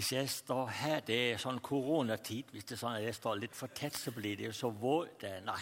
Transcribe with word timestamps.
Hvis 0.00 0.12
jeg 0.12 0.28
står 0.32 0.68
her 0.72 1.02
Det 1.04 1.16
er 1.34 1.40
sånn 1.42 1.58
koronatid. 1.60 2.54
Hvis 2.54 2.64
det 2.70 2.72
er 2.72 2.78
sånn 2.80 2.94
at 2.96 3.02
jeg 3.04 3.16
står 3.18 3.34
litt 3.36 3.52
for 3.52 3.68
tett, 3.76 3.92
så 3.92 4.14
blir 4.16 4.38
det 4.38 4.46
jo 4.46 4.52
så 4.56 4.70
våt. 4.72 5.26
Nei, 5.44 5.58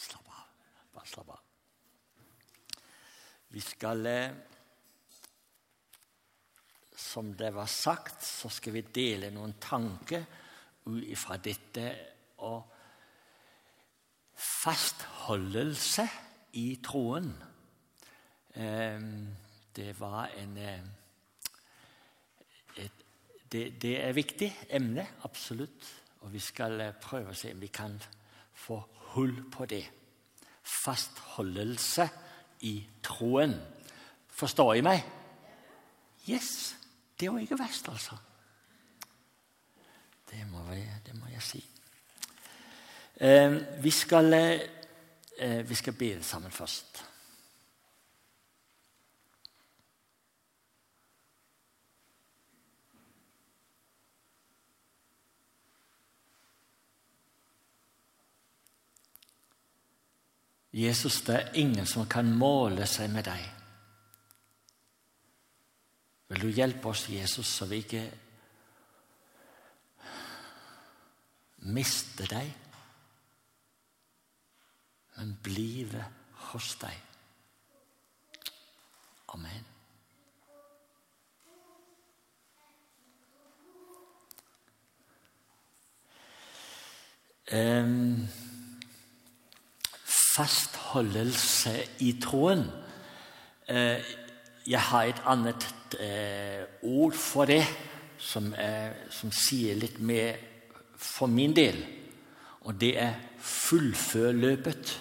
slapp 0.00 0.30
av. 0.32 0.46
Bare 0.94 1.10
slapp 1.10 1.32
av. 1.34 1.42
Vi 3.52 3.60
skal 3.60 4.08
eh, 4.08 4.38
Som 6.96 7.34
det 7.36 7.50
var 7.52 7.68
sagt, 7.68 8.24
så 8.24 8.48
skal 8.48 8.78
vi 8.78 8.84
dele 8.96 9.28
noen 9.34 9.58
tanker 9.60 10.24
ut 10.88 11.04
ifra 11.04 11.36
dette 11.36 11.86
og 12.48 12.64
fastholdelse 14.40 16.08
i 16.64 16.66
troen. 16.80 17.28
Eh, 18.56 19.04
det 19.76 19.92
var 20.00 20.32
en 20.40 20.56
eh, 20.64 20.80
det, 23.52 23.82
det 23.82 23.96
er 24.00 24.12
viktig 24.16 24.48
emne, 24.70 25.06
absolutt. 25.24 25.88
Og 26.22 26.32
vi 26.32 26.40
skal 26.40 26.80
eh, 26.80 26.94
prøve 27.02 27.32
å 27.32 27.36
se 27.36 27.52
om 27.52 27.60
vi 27.60 27.70
kan 27.72 27.96
få 28.54 28.78
hull 29.12 29.34
på 29.52 29.66
det. 29.70 29.84
Fastholdelse 30.62 32.08
i 32.68 32.76
troen. 33.04 33.56
Forstår 34.32 34.76
jeg 34.78 34.86
meg? 34.86 35.02
Yes. 36.30 36.76
Det 37.18 37.28
jo 37.28 37.36
ikke 37.38 37.58
verst, 37.58 37.88
altså. 37.88 38.16
Det 40.30 40.46
må 40.50 40.64
jeg, 40.72 41.02
det 41.06 41.14
må 41.18 41.28
jeg 41.30 41.42
si. 41.44 41.60
Eh, 43.22 43.58
vi, 43.82 43.90
skal, 43.90 44.32
eh, 44.34 45.58
vi 45.68 45.74
skal 45.78 45.98
be 45.98 46.16
sammen 46.24 46.50
først. 46.50 47.11
Jesus, 60.72 61.20
det 61.22 61.34
er 61.34 61.52
ingen 61.60 61.86
som 61.86 62.08
kan 62.08 62.30
måle 62.32 62.86
seg 62.88 63.10
med 63.12 63.26
deg. 63.28 63.42
Vil 66.32 66.40
du 66.40 66.48
hjelpe 66.48 66.88
oss, 66.88 67.08
Jesus, 67.12 67.46
så 67.46 67.68
vi 67.68 67.82
ikke 67.82 68.06
mister 71.68 72.30
deg, 72.32 72.54
men 75.18 75.36
blir 75.44 75.92
hos 76.48 76.72
deg. 76.80 76.96
Amen. 79.32 79.68
Um, 87.52 88.28
fastholdelse 90.36 91.74
i 92.00 92.12
troen. 92.22 92.64
Eh, 93.68 94.00
jeg 94.66 94.80
har 94.80 95.04
et 95.04 95.22
annet 95.26 95.66
eh, 96.00 96.62
ord 96.82 97.12
for 97.12 97.44
det 97.44 97.64
som, 98.18 98.52
er, 98.56 98.94
som 99.10 99.32
sier 99.34 99.76
litt 99.78 99.98
mer 100.00 100.38
for 100.96 101.26
min 101.26 101.54
del, 101.56 101.80
og 102.62 102.78
det 102.80 102.94
er 103.02 103.14
'fullfør 103.38 104.32
løpet'. 104.32 104.98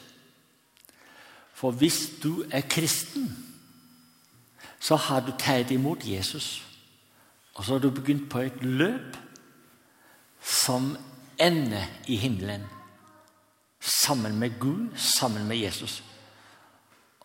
For 1.54 1.72
hvis 1.72 2.10
du 2.24 2.44
er 2.52 2.62
kristen, 2.62 3.30
så 4.80 4.96
har 4.96 5.20
du 5.20 5.32
tatt 5.38 5.72
imot 5.72 6.08
Jesus. 6.08 6.66
Og 7.54 7.66
så 7.66 7.74
har 7.74 7.80
du 7.80 7.92
begynt 7.92 8.30
på 8.30 8.40
et 8.40 8.64
løp 8.64 9.18
som 10.42 10.98
ender 11.38 11.86
i 12.08 12.16
himmelen 12.16 12.66
sammen 13.82 14.38
med 14.40 14.60
Gud, 14.60 14.98
sammen 14.98 15.48
med 15.48 15.58
Jesus. 15.58 16.04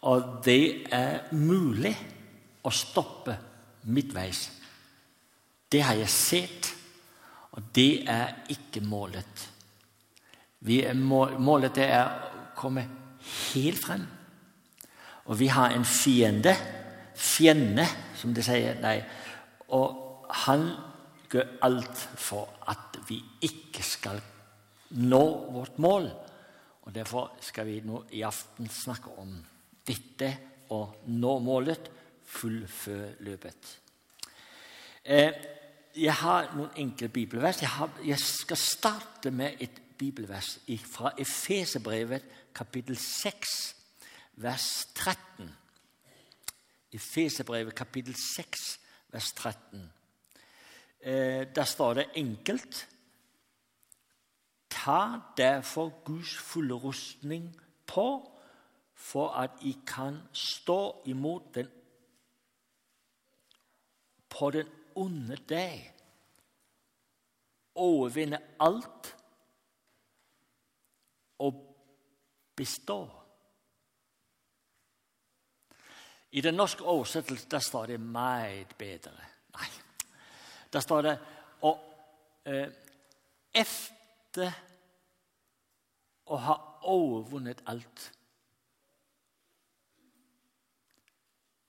Og 0.07 0.41
det 0.45 0.87
er 0.95 1.29
mulig 1.33 1.93
å 2.65 2.73
stoppe 2.73 3.37
midtveis. 3.93 4.47
Det 5.69 5.83
har 5.83 5.99
jeg 5.99 6.13
sett, 6.13 6.71
og 7.57 7.71
det 7.75 8.07
er 8.09 8.33
ikke 8.53 8.83
målet. 8.87 9.47
Er 10.67 10.95
målet 10.97 11.79
er 11.83 12.03
å 12.07 12.45
komme 12.57 12.87
helt 13.53 13.83
frem. 13.83 14.07
Og 15.27 15.39
vi 15.41 15.49
har 15.51 15.75
en 15.75 15.85
fiende, 15.85 16.55
fiende, 17.15 17.87
som 18.17 18.35
de 18.35 18.45
sier. 18.47 18.79
Nei. 18.83 19.01
Og 19.75 20.29
han 20.47 20.69
gjør 21.33 21.57
alt 21.67 22.05
for 22.23 22.51
at 22.71 23.01
vi 23.09 23.19
ikke 23.45 23.83
skal 23.85 24.21
nå 25.03 25.25
vårt 25.55 25.81
mål. 25.83 26.09
Og 26.87 26.95
Derfor 26.95 27.35
skal 27.43 27.67
vi 27.67 27.81
nå 27.83 28.05
i 28.15 28.23
aften 28.23 28.69
snakke 28.71 29.11
om 29.19 29.33
dette 29.87 30.31
og 30.75 31.03
nå 31.11 31.39
målet, 31.43 31.91
fullfør 32.27 33.21
løpet. 33.27 33.69
Eh, 35.03 35.33
jeg 35.97 36.15
har 36.21 36.51
noen 36.57 36.73
enkle 36.83 37.09
bibelvers. 37.09 37.61
Jeg, 37.63 37.71
har, 37.71 37.91
jeg, 38.05 38.19
skal 38.19 38.59
starte 38.59 39.31
med 39.31 39.63
et 39.63 39.79
bibelvers 39.99 40.57
fra 40.91 41.13
Efeserbrevet 41.19 42.27
kapittel 42.55 42.99
6, 42.99 43.55
vers 44.43 44.67
13. 44.95 45.51
Efeserbrevet 46.93 47.75
kapittel 47.75 48.15
6, 48.19 48.67
vers 49.15 49.33
13. 49.33 49.87
Eh, 51.01 51.47
der 51.55 51.65
står 51.65 51.95
det 51.95 52.11
enkelt 52.15 52.87
Ta 54.77 55.21
derfor 55.37 55.89
Guds 56.05 56.37
fulle 56.37 56.75
rustning 56.75 57.49
på, 57.87 58.33
for 58.95 59.29
at 59.29 59.51
I 59.61 59.77
kan 59.87 60.21
stå 60.33 61.03
imot 61.05 61.55
den 61.55 61.71
på 64.29 64.51
den 64.51 64.69
onde 64.95 65.37
dag. 65.37 65.95
Overvinne 67.75 68.39
alt 68.61 69.17
og 71.39 71.77
bestå. 72.57 73.11
I 76.31 76.41
den 76.41 76.55
norske 76.55 76.85
oversettelsen 76.85 77.51
der 77.51 77.59
står 77.59 77.87
det 77.87 78.01
meget 78.01 78.77
bedre. 78.79 79.13
Nei, 79.57 79.69
der 80.73 80.81
står 80.81 81.03
det 81.03 81.19
og 81.65 81.81
eh, 82.45 82.69
etter 83.55 84.53
å 86.27 86.37
har 86.37 86.63
overvunnet 86.91 87.63
alt, 87.67 88.13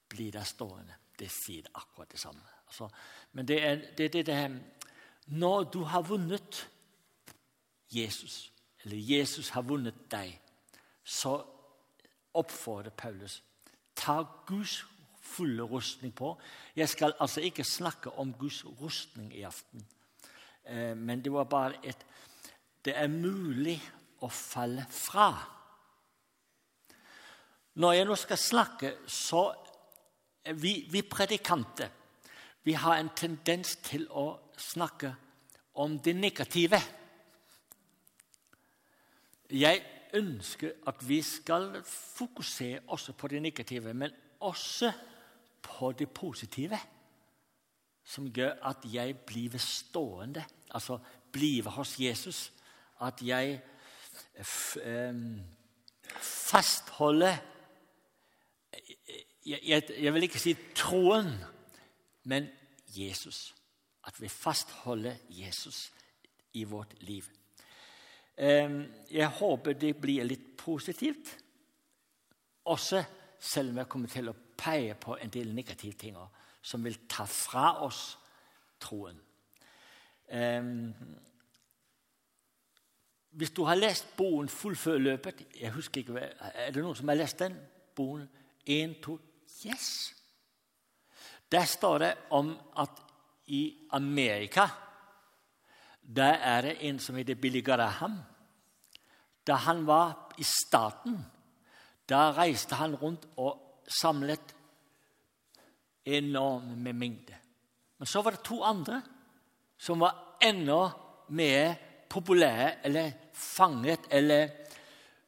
blir 0.09 0.31
der 0.31 0.47
stående. 0.47 0.95
Det 1.17 1.29
sier 1.31 1.65
akkurat 1.73 2.11
det 2.11 2.19
samme. 2.21 2.45
Altså, 2.67 2.89
men 3.31 3.47
det 3.47 3.57
er 3.65 3.81
det, 3.97 4.13
det, 4.13 4.25
det 4.25 4.61
Når 5.27 5.63
du 5.63 5.79
har 5.83 6.01
vunnet 6.01 6.69
Jesus, 7.89 8.51
eller 8.83 8.97
Jesus 8.97 9.49
har 9.49 9.61
vunnet 9.61 10.11
deg, 10.11 10.39
så 11.03 11.41
oppfordrer 12.33 12.89
Paulus 12.89 13.41
ta 13.97 14.21
Guds 14.45 14.85
fulle 15.21 15.63
rustning 15.63 16.13
på. 16.15 16.37
Jeg 16.75 16.89
skal 16.89 17.15
altså 17.19 17.41
ikke 17.41 17.63
snakke 17.63 18.13
om 18.19 18.33
Guds 18.33 18.65
rustning 18.81 19.33
i 19.35 19.41
aften, 19.41 19.85
eh, 20.65 20.97
men 20.97 21.23
det 21.23 21.31
var 21.33 21.43
bare 21.43 21.73
et 21.83 22.05
Det 22.85 22.95
er 22.95 23.07
mulig 23.07 23.81
å 24.23 24.29
falle 24.33 24.85
fra. 24.89 25.29
Når 27.77 27.93
jeg 27.93 28.07
nå 28.09 28.15
skal 28.17 28.41
snakke, 28.41 28.93
så 29.05 29.43
vi, 30.57 30.79
vi 30.89 31.03
predikanter 31.05 31.93
vi 32.67 32.73
har 32.73 32.97
en 32.99 33.09
tendens 33.15 33.77
til 33.79 34.01
å 34.11 34.25
snakke 34.59 35.13
om 35.79 35.93
det 36.03 36.11
negative. 36.19 36.79
Jeg 39.47 39.83
ønsker 40.19 40.73
at 40.91 41.05
vi 41.07 41.21
skal 41.23 41.77
fokusere 41.87 42.81
også 42.91 43.15
på 43.15 43.29
det 43.31 43.39
negative, 43.45 43.93
men 43.93 44.11
også 44.43 44.91
på 45.63 45.93
det 45.95 46.09
positive. 46.11 46.81
Som 48.03 48.27
gjør 48.35 48.59
at 48.67 48.83
jeg 48.91 49.15
blir 49.15 49.55
stående, 49.63 50.43
altså 50.67 50.99
blir 51.31 51.71
hos 51.71 51.95
Jesus. 51.99 52.51
At 52.99 53.23
jeg 53.23 53.61
fastholde 56.21 57.31
jeg, 59.47 59.83
jeg, 59.99 60.13
vil 60.13 60.23
ikke 60.27 60.39
si 60.41 60.53
troen, 60.75 61.29
men 62.27 62.49
Jesus. 62.91 63.55
At 64.07 64.21
vi 64.21 64.27
fastholder 64.27 65.15
Jesus 65.29 65.91
i 66.53 66.63
vårt 66.63 66.95
liv. 67.03 67.25
Jeg 68.37 69.27
håper 69.39 69.73
det 69.73 69.95
blir 69.97 70.27
litt 70.27 70.51
positivt, 70.59 71.31
også 72.67 73.03
selv 73.39 73.71
om 73.71 73.79
jeg 73.81 73.89
kommer 73.89 74.11
til 74.11 74.29
å 74.29 74.35
peke 74.57 74.97
på 75.01 75.15
en 75.21 75.31
del 75.33 75.53
negative 75.55 75.97
ting 75.97 76.17
som 76.61 76.83
vil 76.83 76.99
ta 77.09 77.25
fra 77.29 77.79
oss 77.85 78.01
troen. 78.81 79.17
Hvis 83.37 83.51
du 83.51 83.63
har 83.63 83.75
lest 83.75 84.15
boken 84.17 84.49
'Fullfør 84.49 84.97
løpet' 84.97 85.61
jeg 85.61 85.71
husker 85.71 85.97
ikke, 86.01 86.19
Er 86.39 86.71
det 86.71 86.81
noen 86.83 86.95
som 86.95 87.07
har 87.07 87.15
lest 87.15 87.39
den? 87.39 87.57
Boken 87.95 88.29
1, 88.65 88.95
2 89.03 89.19
Yes! 89.65 90.15
Der 91.51 91.65
står 91.65 91.97
det 91.97 92.13
om 92.29 92.59
at 92.77 92.89
i 93.47 93.87
Amerika 93.91 94.67
der 96.15 96.33
er 96.33 96.61
det 96.61 96.77
en 96.79 96.99
som 96.99 97.15
heter 97.15 97.35
Billy 97.35 97.63
Graham. 97.65 98.17
Da 99.47 99.53
han 99.53 99.87
var 99.87 100.33
i 100.37 100.43
staten, 100.43 101.25
da 102.09 102.31
reiste 102.31 102.75
han 102.75 102.95
rundt 102.95 103.27
og 103.37 103.83
samlet 104.01 104.55
enorme 106.05 106.93
mengder. 106.93 107.35
Men 107.97 108.05
så 108.05 108.21
var 108.21 108.31
det 108.31 108.43
to 108.43 108.63
andre 108.63 109.01
som 109.77 109.99
var 109.99 110.37
enda 110.41 110.89
mer 111.29 111.75
populære 112.09 112.85
eller 112.87 113.11
fanget 113.33 114.07
eller 114.11 114.49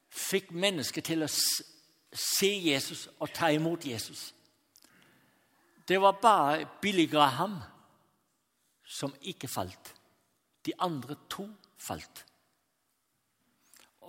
fikk 0.09 0.51
mennesker 0.51 1.05
til 1.05 1.23
å 1.25 1.29
se 1.29 2.49
Jesus 2.49 3.07
og 3.19 3.31
ta 3.33 3.51
imot 3.53 3.85
Jesus. 3.85 4.33
Det 5.87 5.97
var 6.01 6.19
bare 6.21 6.67
Billy 6.81 7.07
Graham 7.09 7.57
som 8.85 9.13
ikke 9.21 9.49
falt. 9.49 9.93
De 10.65 10.73
andre 10.79 11.15
to 11.29 11.47
falt. 11.77 12.25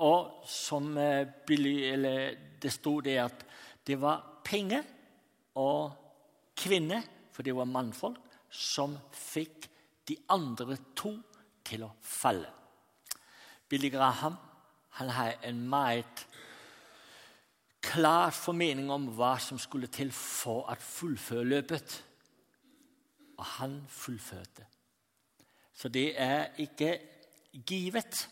Og 0.00 0.44
som 0.48 0.96
eh, 0.98 1.28
Billy, 1.46 1.92
det 2.60 2.72
sto 2.72 3.00
det 3.04 3.18
at 3.20 3.44
det 3.86 3.98
var 4.00 4.40
penger 4.44 4.84
og 5.60 5.92
kvinner, 6.56 7.04
for 7.32 7.44
det 7.44 7.56
var 7.56 7.68
mannfolk, 7.68 8.20
som 8.50 8.96
fikk 9.12 9.68
de 10.08 10.16
andre 10.32 10.76
to 10.96 11.12
til 11.64 11.84
å 11.86 11.92
falle. 12.02 12.59
Billy 13.70 13.88
Graham 13.90 14.36
han 14.90 15.08
har 15.08 15.34
en 15.44 15.68
meget 15.68 16.26
klar 17.80 18.30
formening 18.30 18.90
om 18.92 19.06
hva 19.16 19.36
som 19.40 19.58
skulle 19.58 19.86
til 19.86 20.10
for 20.12 20.66
å 20.68 20.74
fullføre 20.76 21.46
løpet. 21.46 21.94
Og 23.38 23.44
han 23.56 23.78
fullførte. 23.88 24.66
Så 25.74 25.88
det 25.88 26.12
er 26.20 26.50
ikke 26.60 26.98
givet. 27.66 28.26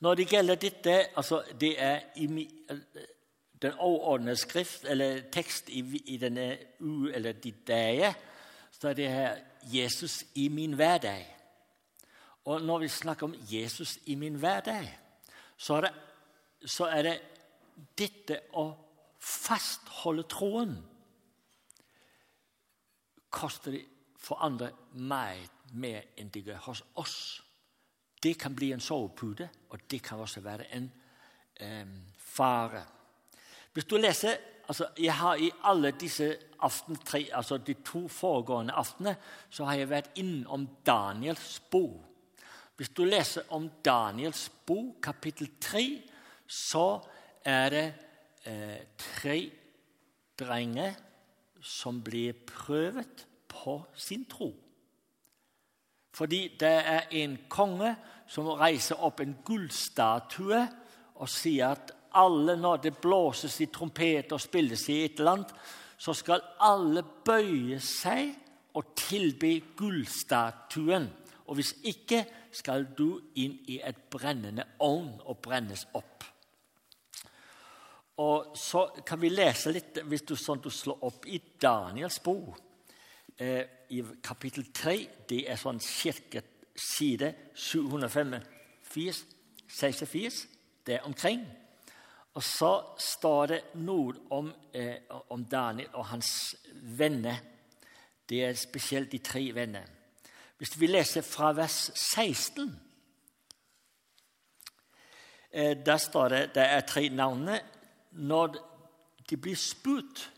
Når 0.00 0.14
det 0.14 0.28
gjelder 0.32 0.54
dette 0.54 0.96
altså 1.16 1.42
Det 1.60 1.74
er 1.82 2.00
i 2.16 2.26
den 3.62 3.72
overordnede 3.78 4.36
skrift, 4.36 4.84
eller 4.84 5.22
tekst 5.32 5.68
i, 5.68 5.80
i 6.06 6.16
denne 6.16 6.58
u, 6.80 7.08
eller 7.08 7.32
de 7.32 7.50
dager, 7.50 8.12
så 8.72 8.88
er 8.88 8.92
det 8.92 9.08
her 9.08 9.36
'Jesus 9.62 10.24
i 10.34 10.48
min 10.48 10.74
hverdag'. 10.74 11.35
Og 12.46 12.62
når 12.62 12.84
vi 12.84 12.88
snakker 12.88 13.26
om 13.26 13.34
Jesus 13.50 13.98
i 14.06 14.14
min 14.14 14.38
hverdag, 14.38 14.88
så 15.56 15.78
er 15.78 15.86
det, 15.86 15.94
så 16.66 16.90
er 16.92 17.02
det 17.02 17.16
dette 17.98 18.40
å 18.54 18.68
fastholde 19.18 20.26
troen 20.30 20.76
koster 23.36 23.70
det 23.70 23.84
for 24.18 24.40
andre 24.44 24.70
meget 24.92 25.72
mer 25.72 26.06
enn 26.16 26.30
det 26.32 26.44
gjør 26.46 26.62
hos 26.70 26.82
oss. 26.96 27.16
Det 28.22 28.34
kan 28.40 28.54
bli 28.56 28.72
en 28.72 28.80
sovepute, 28.80 29.48
og 29.70 29.80
det 29.90 30.00
kan 30.02 30.18
også 30.18 30.40
være 30.40 30.70
en 30.74 30.90
eh, 31.60 31.86
fare. 32.18 32.84
Hvis 33.72 33.84
du 33.84 33.96
leser 33.96 34.36
altså 34.68 34.88
Jeg 34.98 35.14
har 35.14 35.36
i 35.36 35.50
alle 35.62 35.90
disse 35.90 36.36
aften, 36.58 36.96
tre, 36.96 37.28
altså 37.32 37.58
de 37.58 37.74
to 37.84 38.08
foregående 38.08 38.72
aftenene 38.74 39.16
så 39.50 39.64
har 39.64 39.74
jeg 39.78 39.90
vært 39.90 40.10
innom 40.18 40.66
Daniels 40.86 41.60
bok. 41.70 42.05
Hvis 42.76 42.92
du 42.92 43.04
leser 43.04 43.46
om 43.56 43.70
Daniels 43.84 44.50
bok, 44.66 44.98
kapittel 45.02 45.48
3, 45.60 45.84
så 46.46 47.00
er 47.44 47.70
det 47.72 47.86
eh, 48.44 48.82
tre 48.98 49.38
drenger 50.38 50.92
som 51.60 52.02
blir 52.04 52.36
prøvet 52.46 53.26
på 53.48 53.80
sin 53.94 54.26
tro. 54.28 54.52
Fordi 56.16 56.56
det 56.60 56.74
er 56.92 57.08
en 57.10 57.38
konge 57.48 57.94
som 58.28 58.48
reiser 58.60 59.00
opp 59.04 59.20
en 59.20 59.36
gullstatue 59.44 60.62
og 61.16 61.28
sier 61.28 61.72
at 61.72 61.92
alle, 62.16 62.56
når 62.56 62.76
det 62.86 62.96
blåses 63.00 63.60
i 63.60 63.68
trompet 63.72 64.32
og 64.32 64.40
spilles 64.40 64.88
i 64.92 65.02
et 65.04 65.20
land, 65.20 65.44
så 65.98 66.12
skal 66.16 66.44
alle 66.60 67.02
bøye 67.02 67.80
seg 67.80 68.32
og 68.76 68.92
tilbe 68.96 69.52
gullstatuen. 69.76 71.08
Og 71.46 71.54
hvis 71.58 71.74
ikke 71.86 72.24
skal 72.52 72.88
du 72.98 73.20
inn 73.38 73.58
i 73.70 73.80
et 73.84 73.96
brennende 74.10 74.64
ovn 74.82 75.20
og 75.24 75.38
brennes 75.44 75.86
opp. 75.94 76.24
Og 78.16 78.56
Så 78.56 79.02
kan 79.06 79.20
vi 79.20 79.28
lese 79.28 79.72
litt, 79.72 79.98
hvis 80.04 80.22
du, 80.22 80.36
sånn 80.36 80.60
du 80.64 80.70
slår 80.70 81.04
opp 81.04 81.26
i 81.28 81.40
Daniels 81.60 82.18
bok, 82.24 82.56
eh, 83.36 83.64
i 83.90 84.02
kapittel 84.22 84.72
3. 84.72 85.08
Det 85.28 85.50
er 85.50 85.56
sånn 85.60 85.80
cirka 85.80 86.40
side 86.74 87.34
746. 87.54 90.46
Det 90.86 90.94
er 90.94 91.00
omkring. 91.04 91.46
Og 92.36 92.42
så 92.44 92.82
står 92.98 93.46
det 93.46 93.62
noe 93.74 94.14
om, 94.30 94.54
eh, 94.72 94.96
om 95.30 95.44
Daniel 95.44 95.88
og 95.94 96.06
hans 96.06 96.56
venner. 96.72 97.36
Det 98.28 98.44
er 98.44 98.54
spesielt 98.54 99.12
de 99.12 99.18
tre 99.18 99.54
venner. 99.54 99.84
Hvis 100.56 100.80
vi 100.80 100.88
leser 100.88 101.22
fra 101.22 101.52
vers 101.52 101.90
16 101.94 102.70
eh, 105.52 105.76
Der 105.86 105.96
står 105.96 106.28
det 106.28 106.54
det 106.54 106.64
er 106.64 106.80
tre 106.80 107.08
navn. 107.08 107.48
Når 108.12 108.56
de 109.30 109.36
blir 109.36 109.56
spurt, 109.56 110.32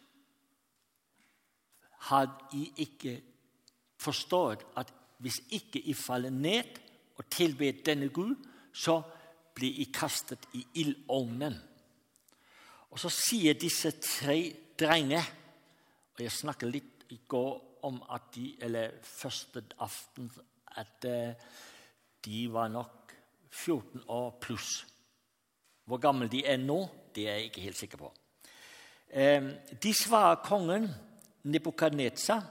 har 2.09 2.49
de 2.53 2.65
ikke 2.77 3.21
forstått 4.01 4.65
at 4.77 4.93
hvis 5.19 5.41
ikke 5.51 5.83
de 5.85 5.95
faller 5.95 6.31
ned 6.31 6.79
og 7.19 7.27
tilber 7.31 7.83
denne 7.87 8.09
Gud, 8.09 8.35
så 8.73 9.03
blir 9.55 9.75
de 9.75 9.93
kastet 9.93 10.47
i 10.55 10.67
ildovnen. 10.75 11.55
Og 12.91 12.99
så 12.99 13.11
sier 13.13 13.59
disse 13.59 13.91
tre 14.01 14.55
drenger 14.79 15.35
Og 16.15 16.23
jeg 16.25 16.33
snakket 16.33 16.71
litt 16.73 17.03
i 17.15 17.19
går 17.29 17.68
om 17.83 18.03
at 18.13 18.31
de, 18.35 18.57
eller 18.63 18.91
første 19.03 19.63
aften 19.79 20.31
at 20.77 21.05
eh, 21.05 21.35
de 22.25 22.45
var 22.53 22.69
nok 22.69 23.15
14 23.51 24.03
år 24.09 24.31
pluss. 24.41 24.87
Hvor 25.85 25.99
gamle 25.99 26.29
de 26.29 26.45
er 26.47 26.57
nå, 26.57 26.89
det 27.15 27.29
er 27.29 27.39
jeg 27.39 27.51
ikke 27.51 27.61
helt 27.61 27.79
sikker 27.79 27.99
på. 27.99 28.13
Eh, 29.11 29.43
de 29.83 29.95
svarer 29.95 30.43
kongen 30.45 30.89
Nebukadnezar 31.49 32.43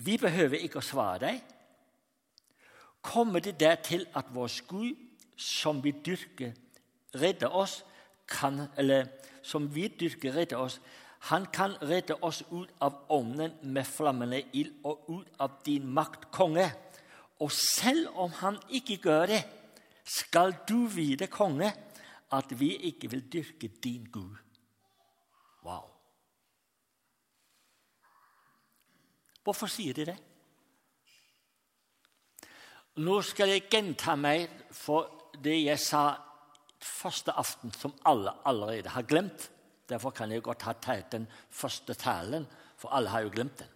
vi 0.00 0.16
behøver 0.16 0.62
ikke 0.64 0.80
å 0.80 0.84
svare 0.84 1.20
deg. 1.26 1.40
Kommer 3.04 3.42
det 3.44 3.58
dertil 3.60 4.06
at 4.16 4.30
vår 4.32 4.52
Gud, 4.68 4.96
som 5.36 5.80
vi 5.84 5.92
dyrker, 5.92 6.54
redder 7.16 7.52
oss, 7.56 7.80
kan, 8.28 8.68
eller 8.80 9.08
som 9.42 9.66
vi 9.74 9.88
dyrker, 9.88 10.32
redder 10.36 10.60
oss. 10.60 10.78
Han 11.28 11.46
kan 11.52 11.76
redde 11.82 12.16
oss 12.24 12.42
ut 12.50 12.70
av 12.80 13.04
ovnen 13.12 13.52
med 13.62 13.86
flammende 13.86 14.40
ild 14.56 14.72
og 14.88 15.04
ut 15.08 15.28
av 15.38 15.58
din 15.66 15.84
makt, 15.92 16.30
konge. 16.32 16.70
Og 17.40 17.52
selv 17.52 18.08
om 18.16 18.32
han 18.40 18.56
ikke 18.68 18.96
gjør 19.04 19.26
det, 19.34 19.42
skal 20.04 20.54
du 20.68 20.86
vite, 20.90 21.28
konge, 21.30 21.68
at 22.32 22.52
vi 22.58 22.72
ikke 22.88 23.10
vil 23.10 23.26
dyrke 23.32 23.68
din 23.82 24.06
Gud. 24.12 24.36
Wow. 25.64 25.90
Hvorfor 29.44 29.66
sier 29.66 29.94
de 29.96 30.08
det? 30.12 30.18
Nå 33.00 33.20
skal 33.24 33.52
jeg 33.54 33.68
gjenta 33.70 34.16
meg 34.18 34.48
for 34.74 35.32
det 35.40 35.56
jeg 35.62 35.80
sa 35.80 36.04
første 36.80 37.32
aften, 37.32 37.72
som 37.72 37.94
alle 38.08 38.34
allerede 38.44 38.92
har 38.92 39.06
glemt. 39.08 39.50
Derfor 39.90 40.10
kan 40.14 40.30
jeg 40.30 40.42
godt 40.42 40.62
ha 40.62 40.72
tatt 40.78 41.12
den 41.12 41.26
første 41.50 41.94
talen, 41.98 42.46
for 42.78 42.94
alle 42.94 43.10
har 43.10 43.20
jo 43.26 43.32
glemt 43.34 43.58
den. 43.58 43.68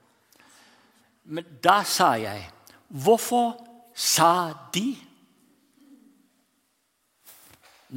Men 1.25 1.59
da 1.65 1.83
sa 1.85 2.15
jeg 2.21 2.51
Hvorfor 2.95 3.57
sa 3.97 4.53
de 4.75 4.93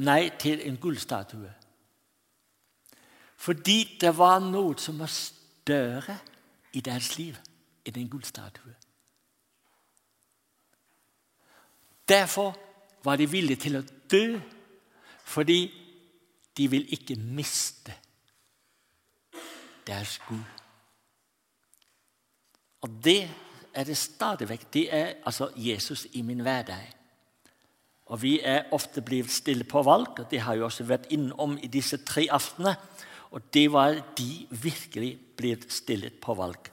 nei 0.00 0.30
til 0.40 0.62
en 0.66 0.78
gullstatue? 0.80 1.52
Fordi 3.36 3.98
det 4.00 4.10
var 4.18 4.40
noe 4.42 4.74
som 4.80 4.98
var 4.98 5.12
større 5.12 6.16
i 6.74 6.80
deres 6.80 7.12
liv 7.18 7.36
enn 7.86 8.00
en 8.00 8.10
gullstatue. 8.10 8.74
Derfor 12.08 12.56
var 13.04 13.20
de 13.20 13.28
villige 13.30 13.62
til 13.68 13.78
å 13.78 13.86
dø, 14.10 14.40
fordi 15.28 15.60
de 16.56 16.68
vil 16.72 16.88
ikke 16.96 17.20
miste 17.20 17.94
deres 19.88 20.18
Gud. 20.28 20.44
Og 22.84 22.90
det 23.04 23.22
er 23.74 23.88
det 23.88 23.98
stadig 23.98 24.48
vekk 24.48 24.68
det 24.74 24.86
er 24.94 25.12
altså 25.26 25.50
Jesus 25.56 26.06
i 26.12 26.22
min 26.22 26.44
hverdag. 26.46 26.94
Og 28.08 28.22
Vi 28.22 28.38
er 28.40 28.70
ofte 28.72 29.02
blitt 29.04 29.30
stille 29.32 29.64
på 29.68 29.82
valg, 29.84 30.18
og 30.18 30.30
det 30.30 30.40
har 30.40 30.54
jeg 30.54 30.64
også 30.64 30.84
vært 30.88 31.10
innom 31.12 31.58
i 31.62 31.68
disse 31.68 31.98
tre 32.04 32.24
aftenene. 32.30 32.76
Og 33.30 33.42
det 33.52 33.66
var 33.72 33.98
de 34.16 34.46
virkelig 34.50 35.18
blitt 35.36 35.72
stillet 35.72 36.16
på 36.20 36.34
valg. 36.34 36.70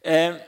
Eh, 0.00 0.38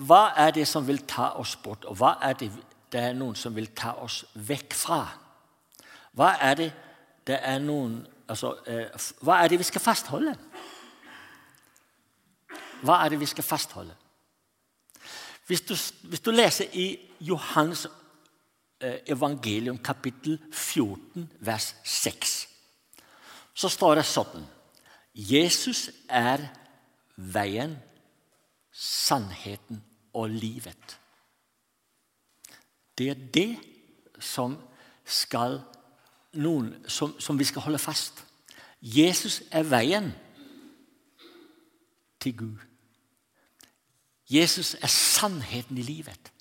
hva 0.00 0.22
er 0.36 0.54
det 0.56 0.64
som 0.68 0.86
vil 0.88 1.04
ta 1.04 1.34
oss 1.36 1.56
bort, 1.60 1.84
og 1.84 2.00
hva 2.00 2.16
er 2.22 2.38
det 2.40 2.52
det 2.92 3.00
er 3.00 3.14
noen 3.16 3.36
som 3.36 3.54
vil 3.56 3.70
ta 3.76 3.94
oss 4.04 4.22
vekk 4.34 4.74
fra? 4.76 5.02
Hva 6.12 6.34
er 6.40 6.54
det 6.60 6.72
det 7.26 7.38
er 7.38 7.58
noen 7.62 8.00
altså, 8.28 8.56
eh, 8.66 8.90
Hva 9.22 9.38
er 9.42 9.52
det 9.52 9.58
vi 9.60 9.66
skal 9.68 9.84
fastholde? 9.84 10.34
Hva 12.82 12.98
er 13.04 13.12
det 13.12 13.20
vi 13.20 13.28
skal 13.30 13.46
fastholde? 13.46 13.94
Hvis 15.46 15.62
du, 15.68 15.74
hvis 16.08 16.20
du 16.20 16.30
leser 16.30 16.70
i 16.78 16.86
Johans 17.20 17.86
eh, 18.80 18.98
evangelium 19.06 19.78
kapittel 19.78 20.38
14, 20.52 21.30
vers 21.40 21.74
6, 21.84 22.34
så 23.54 23.68
står 23.68 24.00
det 24.00 24.06
sånn 24.08 24.46
Jesus 25.12 25.90
er 26.08 26.46
veien, 27.16 27.76
sannheten 28.72 29.82
og 30.16 30.30
livet. 30.32 30.96
Det 32.98 33.10
er 33.12 33.26
det 33.34 33.50
som, 34.22 34.56
skal 35.04 35.58
noen, 36.32 36.74
som, 36.88 37.14
som 37.20 37.38
vi 37.38 37.44
skal 37.44 37.62
holde 37.62 37.78
fast. 37.78 38.24
Jesus 38.82 39.42
er 39.50 39.62
veien 39.68 40.12
til 42.20 42.36
Gud. 42.36 42.58
Jesus 44.30 44.74
er 44.80 44.90
sannheten 44.90 45.78
i 45.78 45.82
livet. 45.82 46.32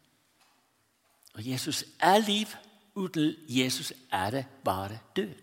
Og 1.34 1.48
Jesus 1.48 1.84
er 2.00 2.18
liv. 2.18 2.48
Uten 2.96 3.34
Jesus 3.48 3.94
er 4.12 4.30
det 4.30 4.46
bare 4.64 5.00
død. 5.16 5.36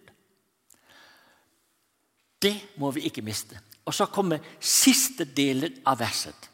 Det 2.42 2.68
må 2.76 2.90
vi 2.90 3.00
ikke 3.00 3.22
miste. 3.22 3.60
Og 3.84 3.94
så 3.94 4.06
kommer 4.06 4.38
siste 4.60 5.24
delen 5.24 5.80
av 5.86 5.98
verset. 5.98 6.50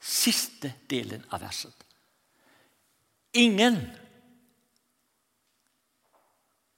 Siste 0.00 0.72
delen 0.90 1.24
av 1.30 1.40
verset. 1.40 1.84
Ingen 3.34 3.76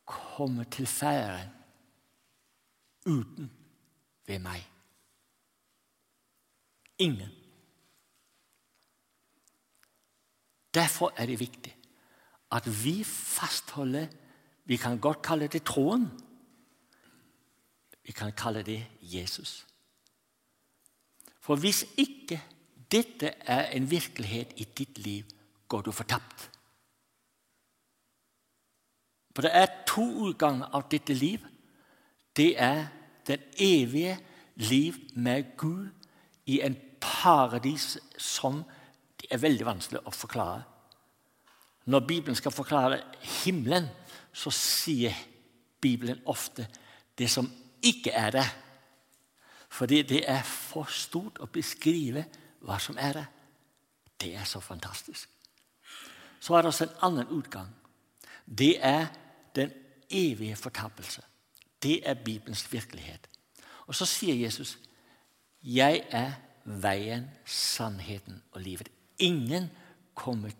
kommer 0.07 0.65
til 0.65 0.87
Faderen 0.87 1.51
uten 3.07 3.51
ved 4.27 4.39
meg. 4.43 4.63
Ingen. 6.99 7.31
Derfor 10.75 11.13
er 11.17 11.27
det 11.27 11.41
viktig 11.41 11.73
at 12.53 12.69
vi 12.85 13.03
fastholder 13.05 14.07
Vi 14.67 14.77
kan 14.77 14.99
godt 14.99 15.23
kalle 15.23 15.47
det 15.47 15.63
troen. 15.63 16.09
Vi 18.03 18.13
kan 18.13 18.33
kalle 18.33 18.63
det 18.63 18.87
Jesus. 19.01 19.67
For 21.41 21.57
hvis 21.57 21.85
ikke 21.97 22.41
dette 22.91 23.31
er 23.47 23.71
en 23.71 23.91
virkelighet 23.91 24.53
i 24.57 24.65
ditt 24.65 24.99
liv, 24.99 25.25
går 25.69 25.81
du 25.87 25.93
fortapt. 25.93 26.51
For 29.37 29.45
det 29.45 29.53
er 29.53 29.83
to 29.85 30.05
utganger 30.31 30.71
av 30.73 30.87
dette 30.89 31.13
liv. 31.13 31.43
Det 32.33 32.55
er 32.57 32.87
den 33.29 33.43
evige 33.61 34.15
liv 34.65 34.97
med 35.13 35.51
Gud 35.61 35.91
i 36.49 36.63
en 36.65 36.77
paradis 37.01 37.99
som 38.17 38.63
det 39.21 39.29
er 39.29 39.43
veldig 39.43 39.67
vanskelig 39.69 40.01
å 40.09 40.15
forklare. 40.15 40.63
Når 41.93 42.07
Bibelen 42.09 42.39
skal 42.39 42.55
forklare 42.55 43.03
himmelen, 43.45 43.91
så 44.33 44.51
sier 44.51 45.13
Bibelen 45.81 46.25
ofte 46.25 46.65
det 47.19 47.29
som 47.31 47.51
ikke 47.85 48.17
er 48.17 48.33
det. 48.39 48.47
Fordi 49.69 50.01
det 50.03 50.23
er 50.31 50.41
for 50.49 50.89
stort 50.89 51.43
å 51.45 51.51
beskrive 51.53 52.25
hva 52.65 52.81
som 52.81 52.97
er 52.97 53.21
det. 53.21 53.27
Det 54.17 54.33
er 54.33 54.49
så 54.49 54.65
fantastisk. 54.65 55.29
Så 56.41 56.57
er 56.57 56.65
det 56.65 56.73
også 56.73 56.89
en 56.89 56.99
annen 57.11 57.37
utgang. 57.37 57.69
Det 58.47 58.79
er 58.81 59.11
den 59.57 59.73
evige 60.11 60.57
fortapelse. 60.57 61.23
Det 61.83 62.09
er 62.09 62.15
Bibelens 62.15 62.73
virkelighet. 62.73 63.29
Og 63.87 63.95
så 63.95 64.07
sier 64.07 64.35
Jesus 64.35 64.79
'Jeg 65.63 66.07
er 66.11 66.33
veien, 66.65 67.31
sannheten 67.45 68.43
og 68.53 68.61
livet'. 68.61 68.93
Ingen 69.19 69.71
kommer 70.15 70.51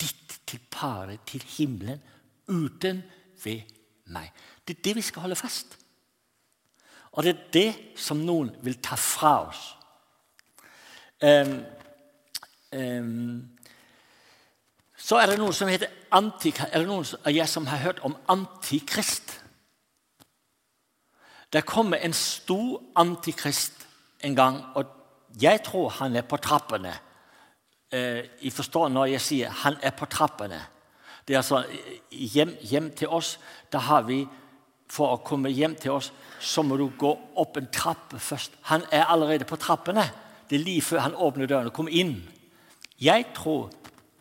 dit 0.00 0.40
til 0.46 0.60
paret, 0.70 1.20
til 1.26 1.42
himmelen, 1.42 2.02
uten 2.48 3.02
ved 3.44 3.60
meg. 4.04 4.32
Det 4.68 4.78
er 4.78 4.82
det 4.82 4.96
vi 4.96 5.00
skal 5.00 5.20
holde 5.20 5.36
fast. 5.36 5.78
Og 7.12 7.24
det 7.24 7.36
er 7.36 7.50
det 7.52 7.74
som 7.96 8.16
noen 8.16 8.50
vil 8.62 8.78
ta 8.82 8.96
fra 8.96 9.48
oss. 9.48 9.76
Um, 11.22 11.64
um, 12.78 13.51
så 15.02 15.18
er 15.18 15.32
det 15.32 15.38
noe 15.40 15.54
som 15.54 15.70
heter 15.70 15.90
antikrist. 16.14 16.70
Er 16.70 16.84
det 16.84 16.88
noen 16.88 17.06
av 17.26 17.34
jeg 17.34 17.48
som 17.50 17.66
har 17.66 17.82
hørt 17.82 18.02
om 18.06 18.14
antikrist? 18.30 19.34
Det 21.52 21.64
kommer 21.66 21.98
en 22.00 22.14
stor 22.16 22.78
antikrist 22.96 23.82
en 24.22 24.36
gang, 24.38 24.60
og 24.78 24.86
jeg 25.42 25.64
tror 25.66 25.90
han 25.98 26.16
er 26.16 26.22
på 26.22 26.38
trappene. 26.40 26.94
Eh, 27.92 28.22
jeg 28.44 28.52
forstår 28.52 28.88
når 28.88 29.06
jeg 29.06 29.20
sier 29.20 29.50
'han 29.50 29.76
er 29.82 29.90
på 29.90 30.06
trappene'. 30.06 30.62
Det 31.26 31.34
er 31.34 31.38
altså 31.38 31.64
hjem, 32.10 32.56
hjem 32.60 32.90
til 32.90 33.08
oss. 33.08 33.38
Da 33.72 33.78
har 33.78 34.02
vi 34.02 34.28
For 34.92 35.16
å 35.16 35.24
komme 35.24 35.48
hjem 35.48 35.74
til 35.74 35.90
oss 35.90 36.12
så 36.40 36.62
må 36.62 36.76
du 36.76 36.90
gå 36.98 37.18
opp 37.36 37.56
en 37.56 37.68
trappe 37.72 38.18
først. 38.18 38.52
Han 38.62 38.82
er 38.92 39.04
allerede 39.04 39.44
på 39.44 39.56
trappene. 39.56 40.10
Det 40.50 40.60
er 40.60 40.64
like 40.64 40.82
før 40.82 40.98
han 40.98 41.14
åpner 41.14 41.46
døren 41.46 41.66
og 41.66 41.72
kommer 41.72 41.92
inn. 41.92 42.30
Jeg 43.00 43.26
tror 43.34 43.70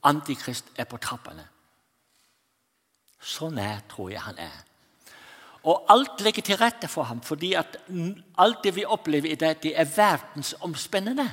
Antikrist 0.03 0.65
er 0.77 0.87
på 0.89 0.97
trappene. 0.97 1.45
Så 3.21 3.49
nær 3.49 3.83
tror 3.89 4.09
jeg 4.09 4.21
han 4.21 4.37
er. 4.41 4.63
Og 5.63 5.85
alt 5.93 6.21
ligger 6.21 6.41
til 6.41 6.57
rette 6.57 6.87
for 6.89 7.03
ham, 7.03 7.21
fordi 7.21 7.53
at 7.53 7.77
alt 8.37 8.63
det 8.63 8.75
vi 8.75 8.85
opplever 8.85 9.29
i 9.29 9.35
dag, 9.35 9.59
det 9.63 9.79
er 9.79 9.85
verdensomspennende. 9.95 11.27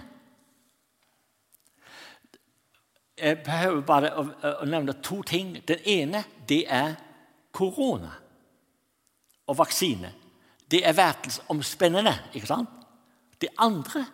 Jeg 3.18 3.38
behøver 3.42 3.80
bare 3.80 4.10
å, 4.14 4.26
å, 4.60 4.66
nevne 4.68 4.94
to 5.02 5.22
ting. 5.26 5.56
Den 5.66 5.80
ene 5.84 6.22
det 6.48 6.66
er 6.68 6.92
korona 7.52 8.12
og 9.48 9.58
vaksine. 9.58 10.12
Det 10.70 10.84
er 10.86 10.94
verdensomspennende. 10.94 12.14
ikke 12.34 12.46
sant? 12.46 12.68
Det 13.40 13.48
andre 13.58 14.04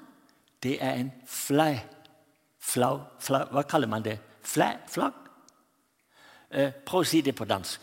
det 0.62 0.78
er 0.80 1.00
en 1.00 1.12
flau 1.26 1.74
Flau, 2.64 3.00
flau, 3.20 3.42
Hva 3.52 3.62
kaller 3.68 3.90
man 3.92 4.04
det? 4.04 4.14
Flag? 4.44 4.84
flagg? 4.88 5.12
Eh, 6.50 6.72
prøv 6.86 7.02
å 7.02 7.08
si 7.08 7.20
det 7.24 7.34
på 7.34 7.46
dansk. 7.48 7.80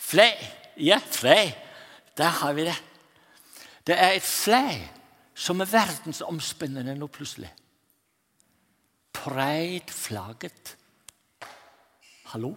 Flag. 0.00 0.40
Ja, 0.80 0.98
flag. 0.98 1.52
Der 2.16 2.32
har 2.40 2.52
vi 2.56 2.64
det. 2.66 2.76
Det 3.86 3.98
er 3.98 4.16
et 4.16 4.26
flag 4.26 4.80
som 5.34 5.60
er 5.60 5.70
verdensomspennende 5.70 6.96
nå 6.98 7.06
plutselig. 7.12 7.52
Pride-flagget. 9.12 10.76
Hallo? 12.32 12.54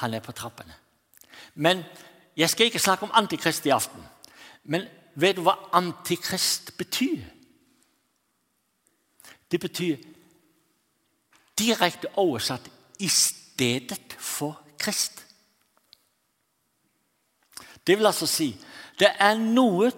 Han 0.00 0.14
er 0.14 0.20
på 0.20 0.32
trappene. 0.32 0.74
Men 1.54 1.82
jeg 2.36 2.50
skal 2.50 2.66
ikke 2.66 2.82
snakke 2.82 3.06
om 3.06 3.14
antikrist 3.14 3.66
i 3.66 3.74
aften. 3.74 4.02
Men 4.64 4.86
vet 5.14 5.36
du 5.36 5.42
hva 5.46 5.56
antikrist 5.74 6.76
betyr? 6.78 7.24
Det 9.50 9.60
betyr 9.60 9.96
direkte 11.58 12.08
oversatt 12.18 12.70
'i 12.98 13.08
stedet 13.08 14.16
for 14.18 14.60
Krist'. 14.82 15.24
Det 17.86 17.98
vil 17.98 18.06
altså 18.06 18.26
si 18.26 18.56
det 18.98 19.08
er 19.18 19.34
noe 19.34 19.92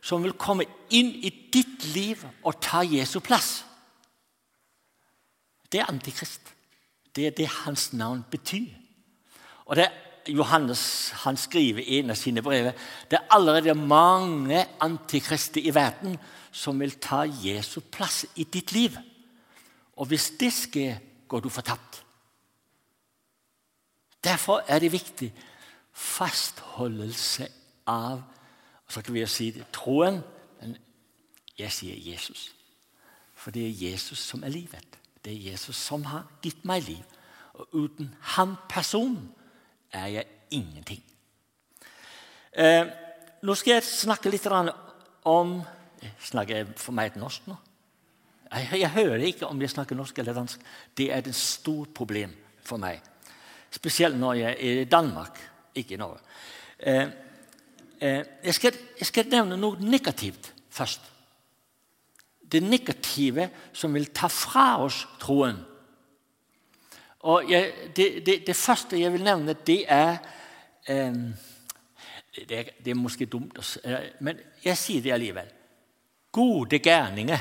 som 0.00 0.22
vil 0.24 0.32
komme 0.32 0.64
inn 0.90 1.12
i 1.22 1.30
ditt 1.52 1.84
liv 1.94 2.24
og 2.42 2.60
ta 2.60 2.80
Jesu 2.80 3.20
plass. 3.20 3.64
Det 5.72 5.80
er 5.80 5.90
antikrist. 5.92 6.40
Det 7.16 7.26
er 7.26 7.30
det 7.30 7.46
hans 7.46 7.92
navn 7.92 8.24
betyr. 8.30 8.72
Og 9.64 9.76
det 9.76 9.90
Johannes 10.28 11.10
han 11.24 11.36
skriver 11.36 11.82
i 11.82 11.98
en 12.00 12.12
av 12.14 12.18
sine 12.18 12.42
brev 12.42 12.70
det 13.10 13.18
er 13.18 13.34
allerede 13.34 13.74
mange 13.74 14.64
antikrister 14.80 15.60
i 15.62 15.74
verden 15.74 16.18
som 16.52 16.80
vil 16.80 16.94
ta 17.00 17.24
Jesu 17.24 17.80
plass 17.80 18.26
i 18.36 18.44
ditt 18.44 18.72
liv. 18.72 18.98
Og 19.96 20.06
hvis 20.06 20.32
det 20.40 20.52
skjer, 20.52 20.98
går 21.28 21.40
du 21.40 21.48
fortapt. 21.48 22.02
Derfor 24.24 24.62
er 24.68 24.78
det 24.78 24.92
viktig 24.92 25.32
fastholdelse 25.92 27.48
av 27.88 28.20
så 28.92 29.00
kan 29.00 29.14
vi 29.14 29.22
jo 29.22 29.30
si 29.30 29.50
det, 29.50 29.64
troen. 29.72 30.20
Men 30.60 30.76
jeg 31.58 31.72
sier 31.72 31.96
Jesus. 32.12 32.50
For 33.34 33.54
det 33.54 33.64
er 33.64 33.78
Jesus 33.88 34.20
som 34.20 34.44
er 34.44 34.52
livet. 34.52 34.98
Det 35.24 35.32
er 35.32 35.52
Jesus 35.52 35.78
som 35.80 36.04
har 36.10 36.26
gitt 36.44 36.66
meg 36.68 36.84
liv. 36.84 37.00
Og 37.56 37.72
uten 37.72 38.10
han 38.36 38.56
personen 38.68 39.30
er 39.92 40.06
jeg 40.06 40.26
ingenting. 40.50 41.02
Eh, 42.52 42.86
nå 43.42 43.54
skal 43.56 43.78
jeg 43.78 43.88
snakke 43.88 44.32
litt 44.32 44.48
om 45.24 45.62
Snakker 46.18 46.56
jeg 46.56 46.66
for 46.82 46.94
meg 46.96 47.12
et 47.12 47.18
norsk 47.20 47.44
nå? 47.46 47.54
Jeg, 48.52 48.80
jeg, 48.80 48.90
hører 48.90 49.22
ikke 49.22 49.46
om 49.46 49.60
jeg 49.62 49.70
snakker 49.70 49.96
norsk 49.96 50.18
eller 50.18 50.34
dansk. 50.34 50.64
Det 50.98 51.06
er 51.14 51.22
et 51.22 51.36
stort 51.36 51.92
problem 51.94 52.34
for 52.66 52.80
meg. 52.82 52.98
Spesielt 53.72 54.18
når 54.18 54.34
jeg 54.40 54.50
er 54.52 54.80
i 54.82 54.88
Danmark, 54.90 55.38
ikke 55.78 55.94
i 55.94 56.00
Norge. 56.00 56.18
Eh, 56.78 57.06
eh, 58.02 58.24
jeg, 58.44 58.54
skal, 58.58 58.76
jeg 58.98 59.08
skal 59.08 59.30
nevne 59.32 59.56
noe 59.56 59.80
negativt 59.80 60.50
først. 60.74 61.06
Det 62.42 62.60
negative 62.60 63.48
som 63.72 63.94
vil 63.96 64.10
ta 64.12 64.28
fra 64.28 64.82
oss 64.84 65.04
troen. 65.22 65.62
Og 67.22 67.50
jeg, 67.50 67.72
det, 67.96 68.26
det, 68.26 68.46
det, 68.46 68.56
første 68.56 68.98
jeg 68.98 69.12
vil 69.12 69.22
nevne, 69.22 69.54
det 69.66 69.84
er 69.86 70.16
eh, 70.90 71.14
det, 72.34 72.62
det 72.84 72.90
er 72.90 72.98
måske 72.98 73.26
dumt, 73.26 73.58
men 74.20 74.40
jeg 74.64 74.78
sier 74.80 75.02
det 75.04 75.12
allikevel. 75.14 75.50
Gode 76.32 76.78
gærninger. 76.78 77.38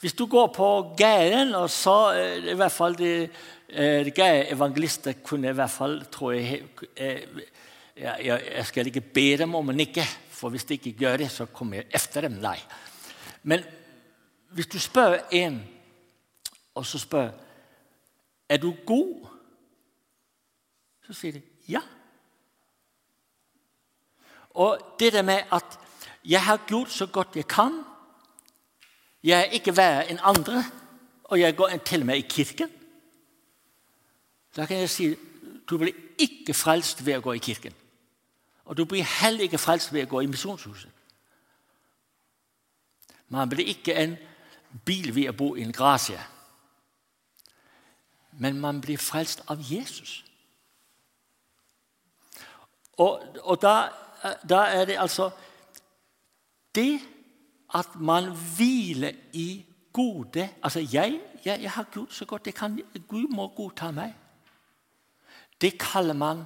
Hvis 0.00 0.14
du 0.16 0.26
går 0.26 0.46
på 0.56 0.68
gaten, 0.96 1.54
og 1.54 1.70
så 1.70 2.12
i 2.52 2.54
hvert 2.56 2.72
fall 2.72 2.94
det, 2.96 3.30
eh, 3.68 4.06
det 4.06 4.52
evangelister 4.52 5.18
kunne 5.24 5.50
i 5.50 5.56
hvert 5.56 5.70
fall, 5.70 6.04
tror 6.12 6.32
jeg, 6.32 6.62
eh, 6.96 7.20
jeg 7.96 8.64
skal 8.64 8.86
ikke 8.86 9.00
be 9.00 9.36
dem 9.42 9.54
om 9.54 9.68
å 9.68 9.76
nikke, 9.76 10.04
for 10.30 10.48
hvis 10.48 10.64
de 10.64 10.78
ikke 10.78 10.94
gjør 11.02 11.16
det, 11.16 11.30
så 11.30 11.50
kommer 11.52 11.82
jeg 11.82 11.90
etter 11.98 12.28
dem. 12.28 12.38
Nei. 12.40 12.56
Men 13.42 13.64
hvis 14.54 14.70
du 14.72 14.78
spør 14.80 15.18
en 15.32 15.60
og 16.74 16.86
så 16.86 16.98
spør 16.98 17.30
er 18.48 18.56
du 18.56 18.74
god, 18.86 19.26
så 21.06 21.14
sier 21.14 21.32
de 21.32 21.42
ja. 21.68 21.80
Og 24.50 24.96
det 24.98 25.12
der 25.12 25.22
med 25.22 25.46
at 25.52 25.78
jeg 26.24 26.44
har 26.44 26.64
gjort 26.66 26.90
så 26.90 27.06
godt 27.06 27.36
jeg 27.36 27.46
kan 27.48 27.84
Jeg 29.22 29.40
er 29.40 29.52
ikke 29.52 29.76
verre 29.76 30.06
enn 30.08 30.18
andre, 30.22 30.64
og 31.24 31.40
jeg 31.40 31.56
går 31.56 31.68
til 31.84 32.00
og 32.00 32.06
med 32.06 32.16
i 32.16 32.20
kirken. 32.20 32.70
Da 34.56 34.66
kan 34.66 34.76
jeg 34.76 34.90
si 34.90 35.16
du 35.70 35.78
blir 35.78 35.92
ikke 36.18 36.54
frelst 36.54 37.04
ved 37.06 37.18
å 37.18 37.20
gå 37.20 37.32
i 37.36 37.42
kirken. 37.44 37.74
Og 38.64 38.76
du 38.76 38.84
blir 38.84 39.04
heller 39.04 39.44
ikke 39.44 39.58
frelst 39.58 39.92
ved 39.92 40.06
å 40.06 40.10
gå 40.10 40.20
i 40.24 40.26
misjonshuset. 40.26 40.90
Man 43.28 43.48
blir 43.48 43.68
ikke 43.68 43.94
en 43.94 44.16
bil 44.84 45.14
ved 45.14 45.28
å 45.28 45.36
bo 45.36 45.52
i 45.54 45.62
en 45.62 45.76
grasie 45.76 46.18
men 48.40 48.60
man 48.60 48.80
blir 48.80 48.98
frelst 48.98 49.42
av 49.52 49.60
Jesus. 49.60 50.22
Og, 53.00 53.20
og 53.44 53.60
da, 53.60 53.74
da, 54.48 54.64
er 54.72 54.84
det 54.88 54.98
altså 55.00 55.30
Det 56.74 57.00
at 57.74 57.96
man 57.96 58.30
hviler 58.56 59.12
i 59.32 59.64
gode 59.92 60.48
Altså, 60.62 60.80
jeg, 60.92 61.20
jeg, 61.44 61.62
jeg 61.62 61.70
har 61.70 61.86
Gud 61.92 62.06
så 62.10 62.24
godt 62.24 62.46
jeg 62.46 62.54
kan. 62.54 62.80
Gud 63.08 63.28
må 63.28 63.48
godta 63.56 63.90
meg. 63.90 64.14
Det 65.60 65.78
kaller 65.78 66.14
man 66.14 66.44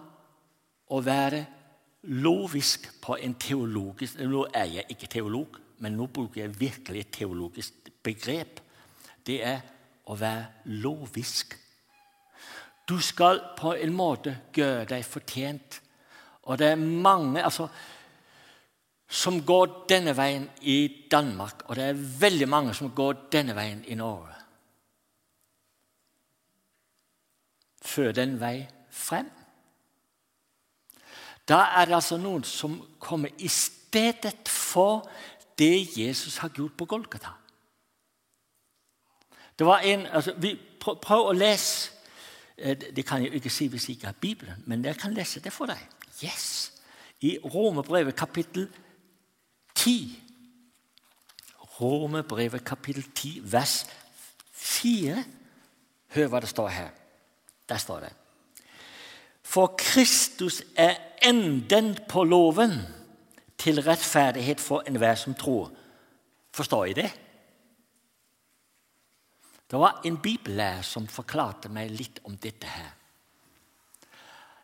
å 0.91 1.01
være 1.01 1.45
lovisk 2.03 2.91
på 3.03 3.17
en 3.17 3.35
teologisk 3.41 4.19
Nå 4.21 4.47
er 4.55 4.65
jeg 4.79 4.85
ikke 4.91 5.11
teolog, 5.17 5.59
men 5.79 5.97
nå 5.97 6.07
bruker 6.07 6.43
jeg 6.43 6.61
virkelig 6.61 7.01
et 7.01 7.13
teologisk 7.13 7.93
begrep. 8.03 8.61
Det 9.27 9.41
er 9.45 9.61
å 10.11 10.17
være 10.19 10.75
lovisk. 10.83 11.57
Du 12.89 13.01
skal 13.01 13.41
på 13.57 13.73
en 13.75 13.93
måte 13.97 14.37
gjøre 14.53 14.85
deg 14.93 15.05
fortjent. 15.09 15.81
Og 16.45 16.59
det 16.61 16.75
er 16.75 16.81
mange 16.81 17.45
altså, 17.45 17.69
som 19.09 19.41
går 19.47 19.85
denne 19.89 20.13
veien 20.17 20.49
i 20.61 21.07
Danmark, 21.11 21.65
og 21.69 21.77
det 21.77 21.85
er 21.85 22.03
veldig 22.21 22.49
mange 22.49 22.75
som 22.75 22.93
går 22.93 23.29
denne 23.33 23.57
veien 23.57 23.85
i 23.89 23.97
Norge. 23.97 24.35
Før 27.85 28.13
den 28.17 28.37
vei 28.41 28.67
frem. 28.91 29.31
Da 31.49 31.61
er 31.77 31.89
det 31.89 31.97
altså 31.99 32.17
noen 32.21 32.45
som 32.49 32.79
kommer 32.99 33.33
i 33.39 33.49
stedet 33.49 34.49
for 34.49 35.05
det 35.59 35.99
Jesus 35.99 36.41
har 36.43 36.53
gjort 36.57 36.77
på 36.77 36.89
Golgata. 36.89 37.37
Det 39.59 39.67
var 39.67 39.85
en, 39.87 40.07
altså, 40.07 40.35
vi 40.37 40.57
Prøv 40.85 41.31
å 41.31 41.33
lese 41.33 41.94
det 42.57 43.07
kan 43.07 43.23
jeg 43.23 43.35
ikke 43.35 43.51
si 43.51 43.67
hvis 43.67 43.89
jeg 43.89 43.97
ikke 43.97 44.07
har 44.07 44.21
Bibelen, 44.21 44.63
men 44.67 44.85
jeg 44.85 44.97
kan 44.97 45.15
lese 45.15 45.41
det 45.41 45.53
for 45.53 45.67
deg. 45.67 45.81
Yes! 46.23 46.73
I 47.21 47.39
Romerbrevet 47.45 48.17
kapittel 48.17 48.69
10. 49.75 50.21
Romerbrevet 51.81 52.65
kapittel 52.65 53.05
10, 53.15 53.41
vers 53.53 53.87
4. 54.53 55.25
Hør 56.15 56.29
hva 56.29 56.41
det 56.41 56.49
står 56.49 56.69
her. 56.69 56.91
Der 57.69 57.77
står 57.77 58.01
det. 58.01 58.13
For 59.43 59.75
Kristus 59.79 60.63
er 60.77 60.95
enden 61.23 61.97
på 62.09 62.25
loven 62.25 62.79
til 63.59 63.83
rettferdighet 63.83 64.61
for 64.61 64.83
enhver 64.87 65.15
som 65.15 65.35
tror. 65.35 65.73
Forstår 66.55 66.85
jeg 66.85 66.97
det? 66.97 67.11
Det 69.71 69.79
var 69.79 70.01
en 70.05 70.19
bibellærer 70.23 70.83
som 70.83 71.07
forklarte 71.09 71.71
meg 71.73 71.91
litt 71.91 72.21
om 72.29 72.37
dette 72.37 72.69
her. 72.69 72.91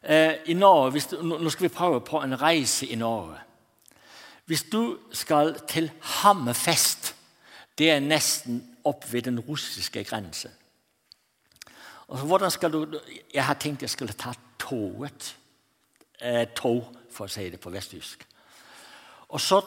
Eh, 0.02 0.34
I 0.46 0.54
Norge, 0.54 1.00
du, 1.10 1.22
Nå 1.22 1.50
skal 1.50 1.68
vi 1.68 1.74
prøve 1.74 2.00
på 2.00 2.20
en 2.22 2.36
reise 2.40 2.86
i 2.86 2.96
Norge. 2.96 3.38
Hvis 4.44 4.62
du 4.72 4.98
skal 5.12 5.54
til 5.68 5.90
Hammerfest 6.00 7.14
Det 7.78 7.90
er 7.90 8.00
nesten 8.00 8.76
opp 8.84 9.06
ved 9.12 9.22
den 9.22 9.40
russiske 9.40 10.04
grensen. 10.04 10.50
hvordan 12.08 12.50
skal 12.50 12.72
du, 12.72 13.00
Jeg 13.34 13.44
har 13.44 13.54
tenkt 13.54 13.82
jeg 13.82 13.90
skulle 13.90 14.12
ta 14.12 14.32
toget. 14.58 15.36
Eh, 16.20 16.46
tog, 16.54 16.84
for 17.10 17.24
å 17.24 17.28
si 17.28 17.50
det 17.50 17.60
på 17.60 17.70
vesttysk. 17.70 18.26
Og 19.28 19.40
så 19.40 19.60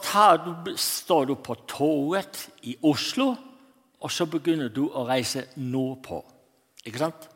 du, 0.46 0.78
står 0.78 1.26
du 1.26 1.36
på 1.36 1.56
toget 1.68 2.50
i 2.62 2.76
Oslo 2.84 3.36
og 4.04 4.12
så 4.12 4.28
begynner 4.28 4.68
du 4.74 4.84
å 4.92 5.06
reise 5.08 5.46
nordpå. 5.56 6.20
Ikke 6.84 7.00
sant? 7.06 7.30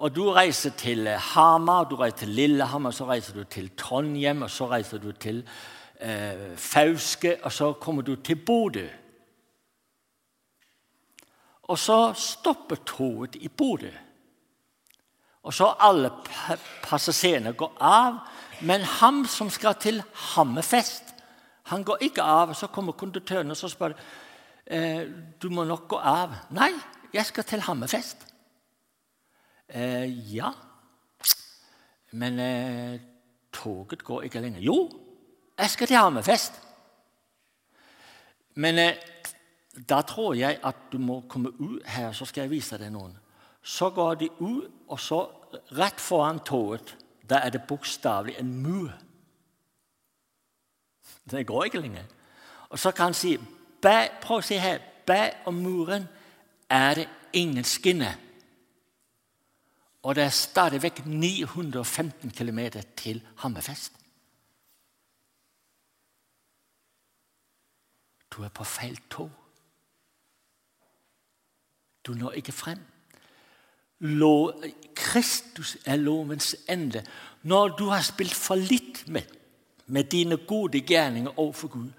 Og 0.00 0.14
Du 0.16 0.30
reiser 0.32 0.70
til 0.78 1.08
Hamar, 1.08 1.84
du 1.84 1.96
reiser 1.96 2.24
til 2.24 2.28
Lillehammer, 2.28 2.90
så 2.90 3.04
reiser 3.04 3.34
du 3.34 3.44
til 3.44 3.68
Trondheim, 3.76 4.42
og 4.42 4.50
så 4.50 4.70
reiser 4.70 4.98
du 4.98 5.12
til 5.12 5.42
eh, 6.00 6.56
Fauske, 6.56 7.36
og 7.44 7.52
så 7.52 7.72
kommer 7.72 8.02
du 8.02 8.14
til 8.16 8.36
Bodø. 8.36 8.86
Og 11.62 11.78
så 11.78 12.12
stopper 12.14 12.76
toget 12.86 13.36
i 13.36 13.48
Bodø. 13.48 13.90
Og 15.42 15.54
så 15.54 15.74
alle 15.80 16.10
passasjerene 16.82 17.52
går 17.52 17.76
av, 17.80 18.22
men 18.60 18.80
han 18.80 19.26
som 19.28 19.50
skal 19.50 19.74
til 19.80 20.02
Hammerfest, 20.12 21.14
han 21.70 21.84
går 21.84 22.02
ikke 22.08 22.22
av. 22.22 22.54
Så 22.54 22.66
kommer 22.66 22.92
konduktøren 22.92 23.50
og 23.50 23.56
så 23.56 23.68
spør 23.68 23.92
eh, 23.92 24.29
'Du 24.70 25.48
må 25.50 25.64
nok 25.64 25.88
gå 25.88 25.96
av.' 25.96 26.34
'Nei, 26.50 26.70
jeg 27.12 27.26
skal 27.26 27.44
til 27.44 27.60
Hammerfest.' 27.60 28.26
Eh, 29.68 30.34
'Ja, 30.34 30.50
men 32.12 32.38
eh, 32.38 33.00
toget 33.52 34.04
går 34.04 34.22
ikke 34.22 34.40
lenger.' 34.40 34.60
'Jo, 34.60 34.90
jeg 35.58 35.70
skal 35.70 35.86
til 35.86 35.96
Hammerfest.' 35.96 36.60
Men 38.54 38.78
eh, 38.78 38.94
da 39.88 40.00
tror 40.02 40.34
jeg 40.34 40.58
at 40.64 40.76
du 40.92 40.98
må 40.98 41.20
komme 41.28 41.52
ut 41.60 41.82
her, 41.86 42.12
så 42.12 42.24
skal 42.24 42.42
jeg 42.42 42.50
vise 42.50 42.78
deg 42.78 42.92
noen. 42.92 43.16
Så 43.62 43.90
går 43.90 44.14
de 44.14 44.28
ut, 44.40 44.70
og 44.88 45.00
så 45.00 45.20
rett 45.78 46.00
foran 46.00 46.40
toget 46.40 46.96
der 47.30 47.36
er 47.36 47.50
det 47.50 47.62
bokstavelig 47.68 48.34
en 48.38 48.62
mur. 48.62 48.90
Den 51.30 51.46
går 51.46 51.64
ikke 51.64 51.80
lenger. 51.80 52.04
Og 52.68 52.78
så 52.78 52.90
kan 52.90 53.04
han 53.04 53.14
si 53.14 53.38
bag, 53.82 54.10
prøv 54.22 54.42
å 54.42 54.44
se 54.44 54.58
her. 54.60 54.80
Bag 55.06 55.46
om 55.48 55.54
muren 55.54 56.08
er 56.70 56.94
det 56.94 57.08
ingen 57.32 57.64
skinner. 57.64 58.18
Og 60.02 60.14
det 60.16 60.24
er 60.24 60.34
stadig 60.34 60.80
vekk 60.82 61.02
915 61.06 62.30
km 62.30 62.60
til 62.96 63.20
Hammerfest. 63.42 63.92
Du 68.30 68.42
er 68.44 68.48
på 68.48 68.64
feil 68.64 68.96
tog. 69.10 69.30
Du 72.06 72.14
når 72.14 72.38
ikke 72.40 72.52
frem. 72.52 72.78
lov, 74.00 74.62
Kristus 74.94 75.76
er 75.84 75.96
lovens 75.96 76.56
ende. 76.68 77.04
Når 77.42 77.68
du 77.68 77.84
har 77.84 78.00
spilt 78.02 78.34
for 78.34 78.54
litt 78.54 79.04
med, 79.08 79.22
med 79.86 80.04
dine 80.04 80.36
gode 80.36 80.80
gjerninger 80.80 81.38
overfor 81.38 81.68
Gud, 81.68 81.90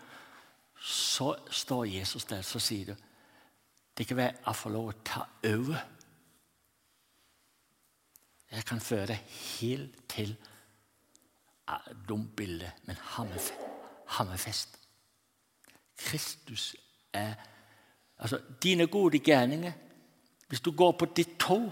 så 0.82 1.36
står 1.50 1.86
Jesus 1.86 2.26
der 2.26 2.42
så 2.42 2.60
sier 2.60 2.86
du, 2.86 2.96
Det 3.98 4.08
kan 4.08 4.18
være 4.18 4.34
jeg 4.46 4.56
får 4.56 4.70
lov 4.70 4.88
å 4.88 5.02
ta 5.06 5.26
over. 5.46 5.82
Jeg 8.52 8.66
kan 8.66 8.82
føre 8.82 9.06
det 9.08 9.18
helt 9.60 10.10
til 10.10 10.36
dumt 12.10 12.36
bilde, 12.36 12.72
men 12.86 12.96
hammerfest. 14.08 14.80
Kristus 15.98 16.76
er 17.14 17.34
Altså, 18.22 18.40
dine 18.64 18.88
gode 18.88 19.18
gjerninger 19.18 19.72
Hvis 20.48 20.62
du 20.62 20.72
går 20.72 20.92
på 20.92 21.06
ditt 21.06 21.40
tog, 21.40 21.72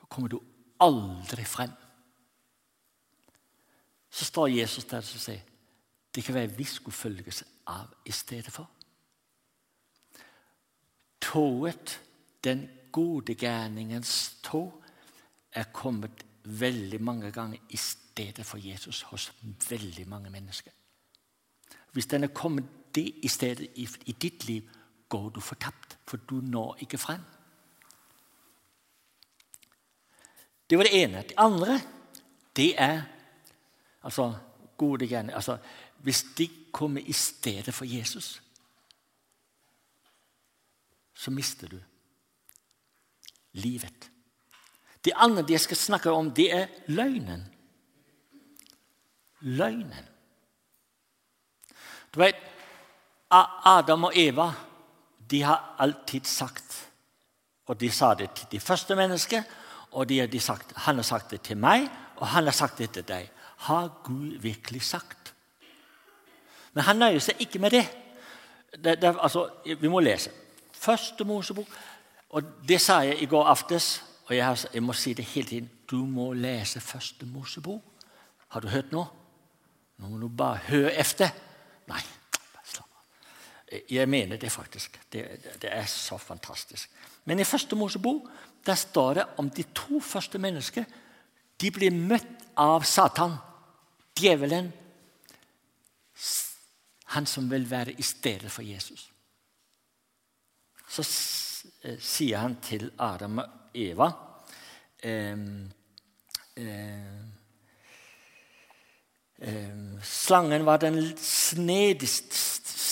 så 0.00 0.06
kommer 0.06 0.28
du 0.28 0.40
aldri 0.80 1.44
frem. 1.44 1.70
Så 4.10 4.24
står 4.24 4.46
Jesus 4.46 4.84
der 4.84 4.96
og 4.96 5.04
sier 5.04 5.49
det 6.14 6.24
kan 6.24 6.34
være 6.34 6.56
vi 6.56 6.64
skulle 6.64 6.94
følges 6.94 7.44
av 7.66 7.86
i 8.04 8.10
stedet 8.10 8.52
for. 8.52 8.70
Toget, 11.20 12.00
den 12.44 12.68
gode 12.92 13.34
gjerningens 13.34 14.36
tog, 14.42 14.84
er 15.52 15.64
kommet 15.72 16.24
veldig 16.44 17.02
mange 17.02 17.30
ganger 17.32 17.58
i 17.68 17.76
stedet 17.76 18.46
for 18.46 18.58
Jesus 18.58 19.02
hos 19.02 19.32
veldig 19.70 20.08
mange 20.08 20.30
mennesker. 20.30 20.70
Hvis 21.92 22.06
den 22.06 22.24
er 22.24 22.34
kommet 22.34 22.64
det 22.94 23.14
i 23.22 23.28
stedet 23.28 23.70
i, 23.74 23.88
i 24.06 24.12
ditt 24.12 24.44
liv, 24.44 24.70
går 25.08 25.28
du 25.28 25.40
fortapt, 25.40 25.98
for 26.06 26.16
du 26.16 26.34
når 26.34 26.76
ikke 26.80 26.98
frem. 26.98 27.20
Det 30.70 30.78
var 30.78 30.84
det 30.84 31.02
ene. 31.02 31.22
Det 31.22 31.34
andre 31.36 31.80
det 32.56 32.74
er 32.78 33.02
altså 34.02 34.34
gode 34.76 35.06
gjerninger. 35.06 35.34
Altså, 35.34 35.58
hvis 36.02 36.24
de 36.38 36.48
kommer 36.72 37.00
i 37.00 37.12
stedet 37.12 37.74
for 37.74 37.84
Jesus, 37.84 38.42
så 41.14 41.30
mister 41.30 41.68
du 41.68 41.80
livet. 43.52 44.10
Det 45.04 45.12
andre 45.16 45.44
jeg 45.48 45.60
skal 45.60 45.76
snakke 45.76 46.10
om, 46.10 46.30
det 46.30 46.52
er 46.54 46.66
løgnen. 46.86 47.44
Løgnen. 49.40 50.08
Du 52.14 52.20
vet, 52.20 52.36
Adam 53.30 54.04
og 54.04 54.12
Eva 54.18 54.52
de 55.30 55.42
har 55.42 55.76
alltid 55.78 56.26
sagt 56.26 56.86
Og 57.70 57.80
de 57.80 57.90
sa 57.90 58.14
det 58.18 58.32
til 58.34 58.48
de 58.50 58.60
første 58.60 58.96
mennesker, 58.98 59.42
og 59.92 60.08
de 60.08 60.18
har 60.18 60.40
sagt, 60.40 60.72
han 60.76 60.96
har 60.96 61.02
sagt 61.02 61.30
det 61.30 61.40
til 61.46 61.56
meg, 61.56 61.86
og 62.16 62.26
han 62.26 62.44
har 62.44 62.52
sagt 62.52 62.78
det 62.78 62.90
til 62.90 63.04
deg. 63.06 63.30
Har 63.56 64.00
Gud 64.02 64.40
virkelig 64.42 64.82
sagt? 64.82 65.34
Men 66.74 66.86
han 66.86 67.00
nøyer 67.02 67.22
seg 67.24 67.40
ikke 67.42 67.58
med 67.58 67.70
det. 67.70 67.86
det, 68.76 68.96
det 69.02 69.16
altså, 69.18 69.48
vi 69.64 69.88
må 69.88 70.00
lese. 70.00 70.30
Første 70.72 71.24
Mosebok. 71.24 71.66
Og 72.30 72.42
det 72.68 72.80
sa 72.80 73.00
jeg 73.02 73.22
i 73.22 73.26
går 73.26 73.46
aftes, 73.50 74.02
og 74.28 74.36
jeg, 74.36 74.46
har, 74.46 74.66
jeg 74.74 74.82
må 74.82 74.92
si 74.92 75.14
det 75.14 75.24
hele 75.24 75.48
tiden. 75.48 75.70
Du 75.90 76.04
må 76.06 76.32
lese 76.32 76.80
Første 76.80 77.26
Mosebok. 77.26 77.82
Har 78.48 78.60
du 78.60 78.68
hørt 78.68 78.92
nå? 78.92 79.04
Nå 79.98 80.08
må 80.08 80.18
du 80.18 80.28
bare 80.28 80.62
høre 80.70 80.94
efter. 80.94 81.28
Nei, 81.90 82.00
jeg 83.90 84.08
mener 84.08 84.36
det 84.36 84.52
faktisk. 84.52 85.00
Det, 85.12 85.26
det, 85.62 85.70
er 85.72 85.86
så 85.86 86.18
fantastisk. 86.18 86.90
Men 87.24 87.40
i 87.40 87.44
Første 87.44 87.76
Mosebok 87.76 88.30
der 88.66 88.74
står 88.74 89.14
det 89.14 89.24
om 89.36 89.50
de 89.50 89.62
to 89.74 90.00
første 90.00 90.38
mennesker. 90.38 90.84
De 91.60 91.70
blir 91.70 91.90
møtt 91.92 92.44
av 92.56 92.84
Satan, 92.84 93.34
djevelen, 94.18 94.72
han 97.14 97.26
som 97.26 97.50
vil 97.50 97.70
være 97.70 97.92
i 97.98 98.02
stedet 98.02 98.50
for 98.50 98.62
Jesus. 98.62 99.10
Så 100.90 101.02
eh, 101.84 101.98
sier 101.98 102.38
han 102.42 102.56
til 102.62 102.90
Adam 102.98 103.38
og 103.38 103.74
Eva 103.74 104.10
eh, 105.02 105.38
eh, 106.56 107.28
Slangen 110.02 110.66
var 110.66 110.82
den 110.82 110.98
snedigste 111.16 112.50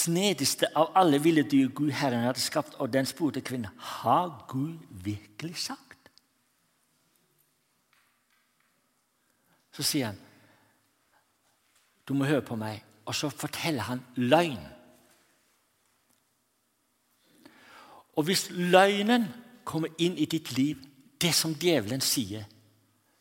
snedigste 0.08 0.68
av 0.78 0.92
alle 0.96 1.18
ville 1.22 1.42
dyr 1.42 1.68
Gud 1.74 1.90
Herren 1.98 2.26
hadde 2.26 2.42
skapt, 2.42 2.76
og 2.78 2.92
den 2.92 3.06
spurte 3.08 3.42
kvinnen 3.44 3.70
har 4.00 4.30
Gud 4.48 4.78
virkelig 5.04 5.58
sagt. 5.66 6.10
Så 9.74 9.84
sier 9.86 10.10
han, 10.10 10.18
du 12.08 12.14
må 12.16 12.26
høre 12.26 12.42
på 12.42 12.56
meg, 12.58 12.82
og 13.08 13.14
så 13.14 13.30
forteller 13.32 13.82
han 13.88 14.02
løgn. 14.16 14.60
Og 18.20 18.26
hvis 18.28 18.50
løgnen 18.50 19.24
kommer 19.64 19.88
inn 19.98 20.18
i 20.18 20.26
ditt 20.28 20.52
liv, 20.52 20.76
det 21.20 21.32
som 21.34 21.54
djevelen 21.56 22.02
sier, 22.04 22.44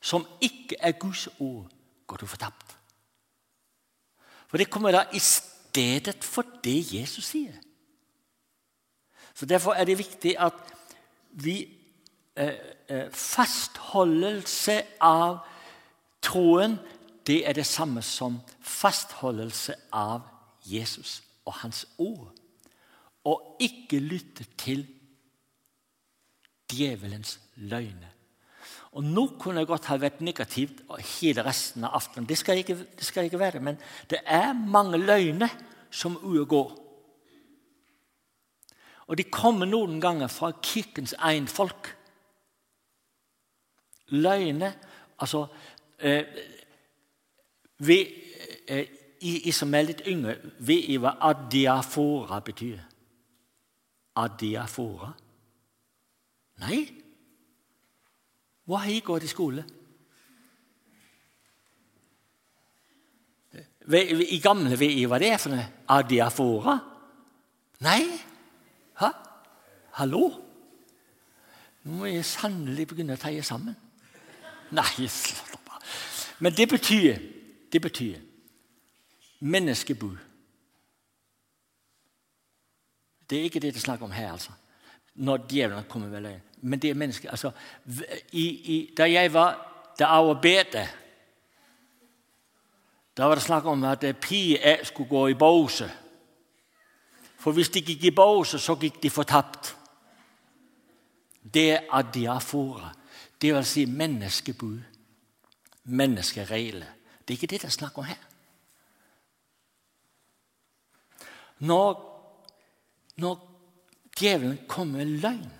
som 0.01 0.25
ikke 0.43 0.75
er 0.79 0.97
Guds 0.99 1.27
ord, 1.39 1.69
går 2.07 2.17
du 2.17 2.27
fortapt. 2.27 2.75
For 4.47 4.59
det 4.59 4.69
kommer 4.69 4.91
da 4.91 5.05
i 5.13 5.21
stedet 5.23 6.23
for 6.23 6.43
det 6.63 6.79
Jesus 6.93 7.31
sier. 7.31 7.55
Så 9.33 9.45
Derfor 9.45 9.73
er 9.73 9.85
det 9.85 9.97
viktig 9.97 10.35
at 10.39 10.53
vi 11.31 11.59
eh, 12.35 12.55
eh, 12.89 13.11
Fastholdelse 13.11 14.81
av 14.99 15.39
troen 16.21 16.79
det 17.27 17.41
er 17.47 17.53
det 17.53 17.65
samme 17.65 18.01
som 18.01 18.39
fastholdelse 18.63 19.75
av 19.91 20.21
Jesus 20.65 21.21
og 21.45 21.53
hans 21.61 21.85
ord. 21.97 22.31
Og 23.27 23.57
ikke 23.59 23.99
lytte 23.99 24.45
til 24.57 24.85
djevelens 26.71 27.39
løgner. 27.55 28.13
Og 28.91 29.03
Nå 29.03 29.27
kunne 29.39 29.61
jeg 29.61 29.67
godt 29.69 29.89
ha 29.91 29.97
vært 30.01 30.23
negativt 30.25 30.79
hele 31.19 31.43
resten 31.45 31.83
av 31.85 31.99
aftenen. 31.99 32.27
Det 32.27 32.37
skal 32.39 32.57
ikke, 32.63 32.75
det 32.97 33.05
skal 33.05 33.27
ikke 33.27 33.39
være. 33.39 33.59
Men 33.59 33.77
det 34.09 34.23
er 34.25 34.53
mange 34.53 34.97
løgner 34.97 35.51
som 35.91 36.17
ugår. 36.23 36.71
Og 39.07 39.17
de 39.17 39.23
kommer 39.31 39.69
noen 39.69 40.01
ganger 40.01 40.31
fra 40.31 40.51
kirkens 40.63 41.13
egen 41.19 41.47
folk. 41.47 41.93
Løgner 44.07 44.73
Altså 45.17 45.47
eh, 45.97 46.25
vi, 47.77 47.97
eh, 48.67 48.87
i, 49.21 49.51
som 49.51 49.73
er 49.73 49.87
litt 49.87 50.03
yngre, 50.09 50.37
vet 50.59 50.89
hva 51.01 51.15
adiafora 51.29 52.39
betyr? 52.45 52.79
Adiafora? 54.17 55.11
Nei? 56.61 56.79
Hvor 58.65 58.81
har 58.81 58.91
jeg 58.91 59.03
gått 59.05 59.23
i 59.23 59.31
skole? 59.31 59.63
I 63.87 64.39
gamle 64.43 64.75
VI, 64.75 65.05
hva 65.07 65.19
det 65.21 65.31
er 65.31 65.39
for 65.39 65.53
noe? 65.53 65.67
Adiafora? 65.95 66.75
Nei? 67.85 68.01
Hæ? 68.99 69.11
Hallo? 70.01 70.27
Nå 71.87 72.01
må 72.01 72.09
jeg 72.09 72.25
sannelig 72.27 72.89
begynne 72.89 73.15
å 73.15 73.21
teie 73.21 73.43
sammen. 73.45 73.77
Nei, 74.75 75.07
slapp 75.07 75.69
av. 75.71 75.85
Men 76.43 76.55
det 76.57 76.67
betyr, 76.69 77.15
det 77.71 77.81
betyr 77.81 78.19
menneskebu. 79.39 80.17
Det 83.29 83.39
er 83.39 83.43
ikke 83.43 83.59
det 83.59 83.73
det 83.73 83.81
er 83.81 83.85
snakk 83.85 84.01
om 84.01 84.11
her, 84.11 84.31
altså. 84.31 84.51
Når 85.15 85.47
djevelen 85.49 85.83
kommer 85.89 86.07
vel 86.07 86.25
inn. 86.25 86.41
men 86.61 86.79
det 86.79 86.89
er 86.89 86.93
mennesker 86.93 87.29
altså, 87.29 87.51
i, 88.31 88.47
i, 88.47 88.93
Da 88.97 89.11
jeg 89.11 89.33
var 89.33 89.57
der 89.99 90.05
arbeidet 90.05 90.89
da 93.17 93.25
var 93.25 93.35
det 93.35 93.43
snakk 93.43 93.65
om 93.65 93.83
at 93.83 94.05
piger 94.21 94.83
skulle 94.83 95.09
gå 95.09 95.27
i 95.27 95.33
båse. 95.33 95.91
For 97.39 97.51
hvis 97.51 97.69
de 97.69 97.81
gikk 97.81 98.03
i 98.03 98.11
båse, 98.11 98.59
så 98.59 98.75
gikk 98.75 99.01
de 99.03 99.09
fortapt. 99.09 99.75
Det 101.53 101.71
er 101.71 101.87
adiafora. 101.91 102.91
Det 103.41 103.55
vil 103.55 103.65
si 103.65 103.85
menneskebud. 103.85 104.79
Menneskeregler. 105.83 106.96
Det 107.27 107.33
er 107.33 107.37
ikke 107.37 107.51
det 107.51 107.61
det 107.61 107.67
er 107.67 107.75
snakk 107.75 107.97
om 107.97 108.07
her. 108.07 108.23
Når, 111.59 111.93
når 113.17 113.39
djevelen 114.19 114.59
kommer 114.67 114.97
med 114.97 115.19
løgn 115.19 115.57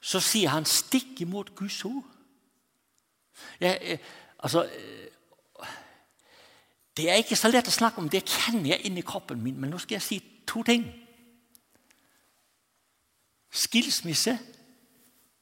så 0.00 0.20
sier 0.20 0.48
han 0.48 0.64
'stikk 0.64 1.20
imot 1.20 1.54
Guds 1.54 1.84
ord'. 1.84 2.14
Jeg, 3.60 3.78
eh, 3.82 3.98
altså, 4.38 4.64
eh, 4.64 5.66
det 6.96 7.10
er 7.10 7.14
ikke 7.14 7.36
så 7.36 7.48
lett 7.48 7.68
å 7.68 7.70
snakke 7.70 7.98
om, 7.98 8.08
det 8.08 8.24
kjenner 8.26 8.70
jeg 8.70 8.86
inni 8.86 9.02
kroppen 9.02 9.42
min. 9.42 9.60
Men 9.60 9.70
nå 9.70 9.78
skal 9.78 9.94
jeg 9.94 10.02
si 10.02 10.22
to 10.46 10.62
ting. 10.62 10.86
Skilsmisse 13.50 14.38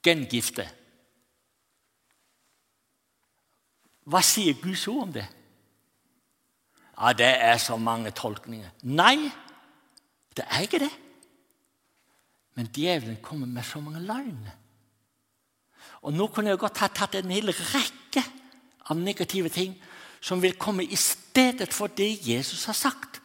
gengifte. 0.03 0.69
Hva 4.07 4.23
sier 4.23 4.55
Guds 4.63 4.87
ord 4.89 5.09
om 5.09 5.17
det? 5.17 5.27
Ja, 6.97 7.13
Det 7.13 7.27
er 7.27 7.57
så 7.59 7.77
mange 7.77 8.11
tolkninger. 8.11 8.71
Nei, 8.83 9.31
det 10.37 10.45
er 10.51 10.61
ikke 10.61 10.79
det. 10.79 10.93
Men 12.55 12.71
djevelen 12.73 13.19
kommer 13.23 13.47
med 13.47 13.63
så 13.63 13.81
mange 13.81 14.01
løgner. 14.01 14.57
Og 16.03 16.13
Nå 16.13 16.27
kunne 16.27 16.51
jeg 16.51 16.59
godt 16.59 16.79
ha 16.79 16.89
tatt 16.89 17.15
en 17.15 17.31
hel 17.31 17.51
rekke 17.51 18.23
av 18.89 18.97
negative 18.97 19.49
ting 19.49 19.75
som 20.21 20.43
vil 20.43 20.57
komme 20.59 20.85
i 20.85 20.97
stedet 20.97 21.73
for 21.75 21.87
det 21.87 22.29
Jesus 22.29 22.65
har 22.65 22.75
sagt. 22.75 23.21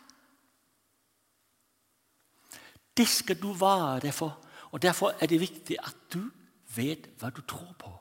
Det 2.98 3.08
skal 3.08 3.40
du 3.40 3.54
vare 3.54 4.00
deg 4.04 4.14
for, 4.14 4.38
og 4.72 4.82
derfor 4.82 5.16
er 5.20 5.28
det 5.28 5.40
viktig 5.40 5.78
at 5.80 5.96
du 6.14 6.26
vet 6.76 7.08
hva 7.20 7.30
du 7.30 7.42
tror 7.48 7.72
på. 7.80 8.01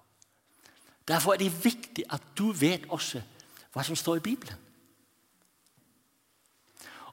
Derfor 1.10 1.34
er 1.34 1.42
det 1.42 1.64
viktig 1.64 2.04
at 2.10 2.22
du 2.38 2.52
vet 2.54 2.86
også 2.88 3.22
hva 3.74 3.82
som 3.86 3.98
står 3.98 4.20
i 4.20 4.26
Bibelen. 4.30 4.66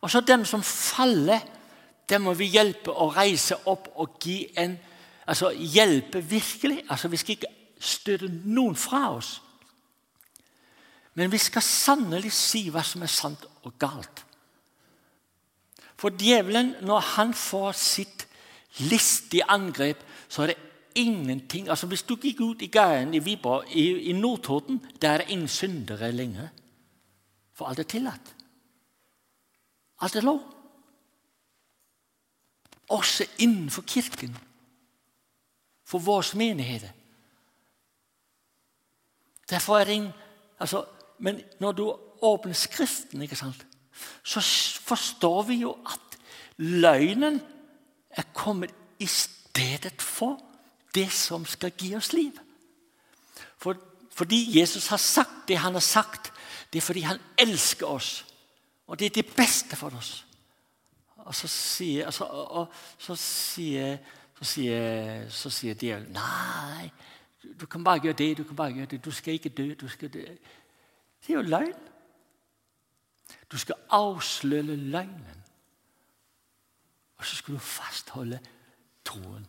Og 0.01 0.11
så 0.11 0.21
dem 0.21 0.45
som 0.45 0.63
faller, 0.63 1.41
dem 2.09 2.27
må 2.27 2.33
vi 2.37 2.51
hjelpe 2.53 2.93
å 2.93 3.09
reise 3.11 3.57
opp 3.65 3.89
og 3.95 4.19
gi 4.21 4.43
en 4.57 4.77
Altså 5.27 5.49
hjelpe 5.51 6.21
virkelig. 6.23 6.85
Altså 6.89 7.07
Vi 7.07 7.17
skal 7.17 7.35
ikke 7.35 7.49
støte 7.79 8.29
noen 8.47 8.77
fra 8.79 9.09
oss. 9.11 9.41
Men 11.19 11.31
vi 11.31 11.39
skal 11.41 11.65
sannelig 11.65 12.31
si 12.31 12.67
hva 12.71 12.83
som 12.85 13.03
er 13.03 13.11
sant 13.11 13.43
og 13.65 13.73
galt. 13.81 14.23
For 15.97 16.13
djevelen, 16.13 16.75
når 16.85 16.99
han 17.17 17.33
får 17.33 17.71
sitt 17.73 18.27
listige 18.85 19.47
angrep, 19.49 20.03
så 20.29 20.45
er 20.45 20.53
det 20.53 20.66
ingenting 20.97 21.69
altså 21.69 21.87
Hvis 21.87 22.03
du 22.03 22.15
gikk 22.15 22.41
ut 22.41 22.61
i 22.61 22.67
gaten 22.71 23.13
i 23.13 23.19
Viborg, 23.19 23.69
i, 23.69 24.09
i 24.09 24.11
Nordtorden, 24.11 24.81
der 25.01 25.09
er 25.09 25.17
det 25.17 25.29
ingen 25.29 25.47
syndere 25.47 26.11
lenger. 26.11 26.47
For 27.53 27.65
alt 27.65 27.79
er 27.79 27.83
tillatt. 27.83 28.35
Alt 30.01 30.15
er 30.15 30.21
lov. 30.21 30.41
Også 32.89 33.25
innenfor 33.39 33.81
kirken. 33.81 34.37
For 35.85 35.99
våre 35.99 36.37
menigheter. 36.37 36.89
Derfor 39.49 39.79
er 39.79 39.83
det 39.83 39.93
ingen 39.93 40.13
altså, 40.59 40.85
Men 41.19 41.41
når 41.59 41.71
du 41.71 41.95
åpner 42.21 42.53
Skriften, 42.53 43.21
ikke 43.21 43.35
sant, 43.35 43.65
så 44.23 44.41
forstår 44.85 45.41
vi 45.41 45.55
jo 45.55 45.71
at 45.85 46.19
løgnen 46.57 47.41
er 48.09 48.23
kommet 48.33 48.73
i 48.99 49.05
stedet 49.05 50.01
for 50.01 50.46
det 50.95 51.11
som 51.11 51.45
skal 51.45 51.71
gi 51.77 51.95
oss 51.95 52.13
liv. 52.13 52.37
For, 53.57 53.77
fordi 54.13 54.59
Jesus 54.59 54.87
har 54.87 54.97
sagt 54.97 55.47
det 55.47 55.57
han 55.57 55.73
har 55.73 55.85
sagt, 55.85 56.33
det 56.73 56.79
er 56.79 56.85
fordi 56.85 57.01
han 57.01 57.19
elsker 57.37 57.87
oss. 57.87 58.25
Og 58.87 58.99
det 58.99 59.05
er 59.05 59.21
det 59.21 59.35
beste 59.35 59.75
for 59.75 59.95
oss. 59.97 60.25
Og 61.17 61.35
så 61.35 61.47
sier, 61.47 62.05
altså, 62.05 62.23
og, 62.23 62.51
og, 62.51 62.73
så 62.97 63.15
sier, 63.15 63.97
så 64.37 64.45
sier, 64.47 65.25
så 65.29 65.49
sier 65.51 65.75
djevelen 65.75 66.13
Nei, 66.15 66.87
du, 67.59 67.65
kan 67.65 67.83
bare 67.83 67.99
gjøre 68.05 68.19
det, 68.21 68.37
du 68.37 68.43
kan 68.43 68.55
bare 68.55 68.77
gjøre 68.77 68.91
det. 68.93 69.05
Du 69.05 69.11
skal 69.11 69.33
ikke 69.33 69.49
dø. 69.49 69.73
du 69.81 69.87
skal 69.87 70.13
dø. 70.13 70.23
Det 71.27 71.29
er 71.29 71.33
jo 71.33 71.41
løgn. 71.41 71.73
Du 73.51 73.57
skal 73.57 73.75
avsløre 73.89 74.75
løgnen. 74.75 75.43
Og 77.17 77.25
så 77.25 77.35
skal 77.35 77.53
du 77.53 77.59
fastholde 77.59 78.39
troen. 79.05 79.47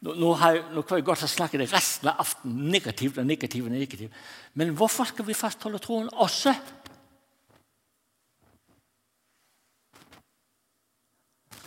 Nå, 0.00 0.14
nå, 0.16 0.28
nå, 0.72 0.82
kan 0.82 0.96
jeg 0.96 1.04
godt 1.04 1.26
snakke 1.28 1.58
det 1.60 1.66
resten 1.72 2.08
av 2.08 2.22
aftenen 2.22 2.70
negativt 2.72 3.18
og 3.20 3.26
negativt. 3.26 3.64
og 3.64 3.72
negativt. 3.72 4.12
Men 4.54 4.72
hvorfor 4.74 5.04
skal 5.04 5.26
vi 5.26 5.34
fastholde 5.34 5.78
troen 5.78 6.08
også? 6.12 6.54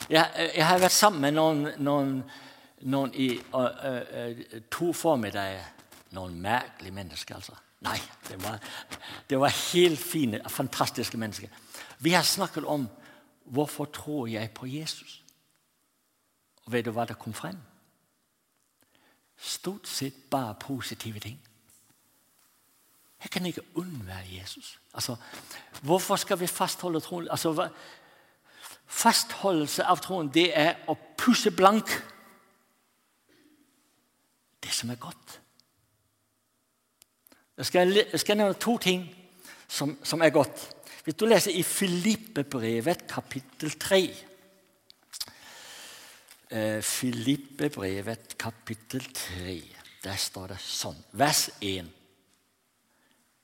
Jeg, 0.10 0.50
jeg 0.56 0.66
har 0.66 0.82
vært 0.82 0.92
sammen 0.92 1.22
med 1.22 1.36
noen, 1.38 1.68
noen, 1.78 2.16
noen 2.82 3.14
i 3.14 3.30
uh, 3.54 3.70
uh, 3.70 4.58
to 4.72 4.92
formiddager. 4.94 5.70
Noen 6.14 6.36
merkelige 6.42 6.94
mennesker, 6.94 7.36
altså. 7.36 7.56
Nei, 7.84 7.98
det 8.28 8.38
var, 8.44 8.60
det 9.30 9.40
var 9.42 9.54
helt 9.74 10.00
fine, 10.00 10.40
fantastiske 10.50 11.18
mennesker. 11.18 11.50
Vi 12.00 12.14
har 12.14 12.24
snakket 12.24 12.66
om 12.70 12.86
hvorfor 13.44 13.86
tror 13.86 14.28
jeg 14.28 14.52
på 14.56 14.70
Jesus. 14.70 15.24
Og 16.66 16.74
vet 16.74 16.86
du 16.86 16.94
hva 16.96 17.06
det 17.10 17.18
kom 17.20 17.34
frem? 17.34 17.58
Stort 19.44 19.88
sett 19.88 20.30
bare 20.30 20.56
positive 20.56 21.20
ting. 21.20 21.40
Jeg 23.24 23.32
kan 23.32 23.46
ikke 23.46 23.62
unnvære 23.76 24.40
Jesus. 24.42 24.80
Altså, 24.94 25.16
hvorfor 25.82 26.16
skal 26.16 26.40
vi 26.40 26.48
fastholde 26.48 27.00
troen? 27.00 27.28
Altså, 27.32 27.70
fastholdelse 28.86 29.84
av 29.84 30.00
troen 30.04 30.32
det 30.34 30.50
er 30.58 30.76
å 30.88 30.96
pusse 31.18 31.52
blank 31.52 31.92
det 34.64 34.72
som 34.72 34.92
er 34.92 35.00
godt. 35.00 35.40
Jeg 37.58 37.66
skal, 37.66 37.94
jeg 37.96 38.20
skal 38.20 38.38
nevne 38.38 38.60
to 38.60 38.78
ting 38.78 39.08
som, 39.68 39.98
som 40.04 40.22
er 40.22 40.30
godt. 40.30 40.70
Hvis 41.04 41.16
du 41.20 41.26
leser 41.26 41.52
i 41.52 41.64
Filippebrevet 41.64 43.08
kapittel 43.12 43.76
3 43.80 44.00
eh, 44.00 44.24
Filippebrevet 46.86 48.36
kapittel 48.38 49.06
3 49.10 49.56
Der 50.04 50.18
står 50.20 50.52
det 50.54 50.60
sånn, 50.62 50.98
vers 51.18 51.48
1. 51.64 51.88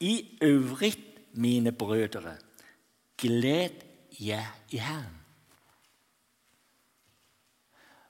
I 0.03 0.13
øvrig, 0.45 0.93
mine 1.39 1.71
brødre, 1.71 2.35
gled 3.17 3.81
jeg 4.19 4.45
i 4.75 4.81
Herren. 4.81 5.15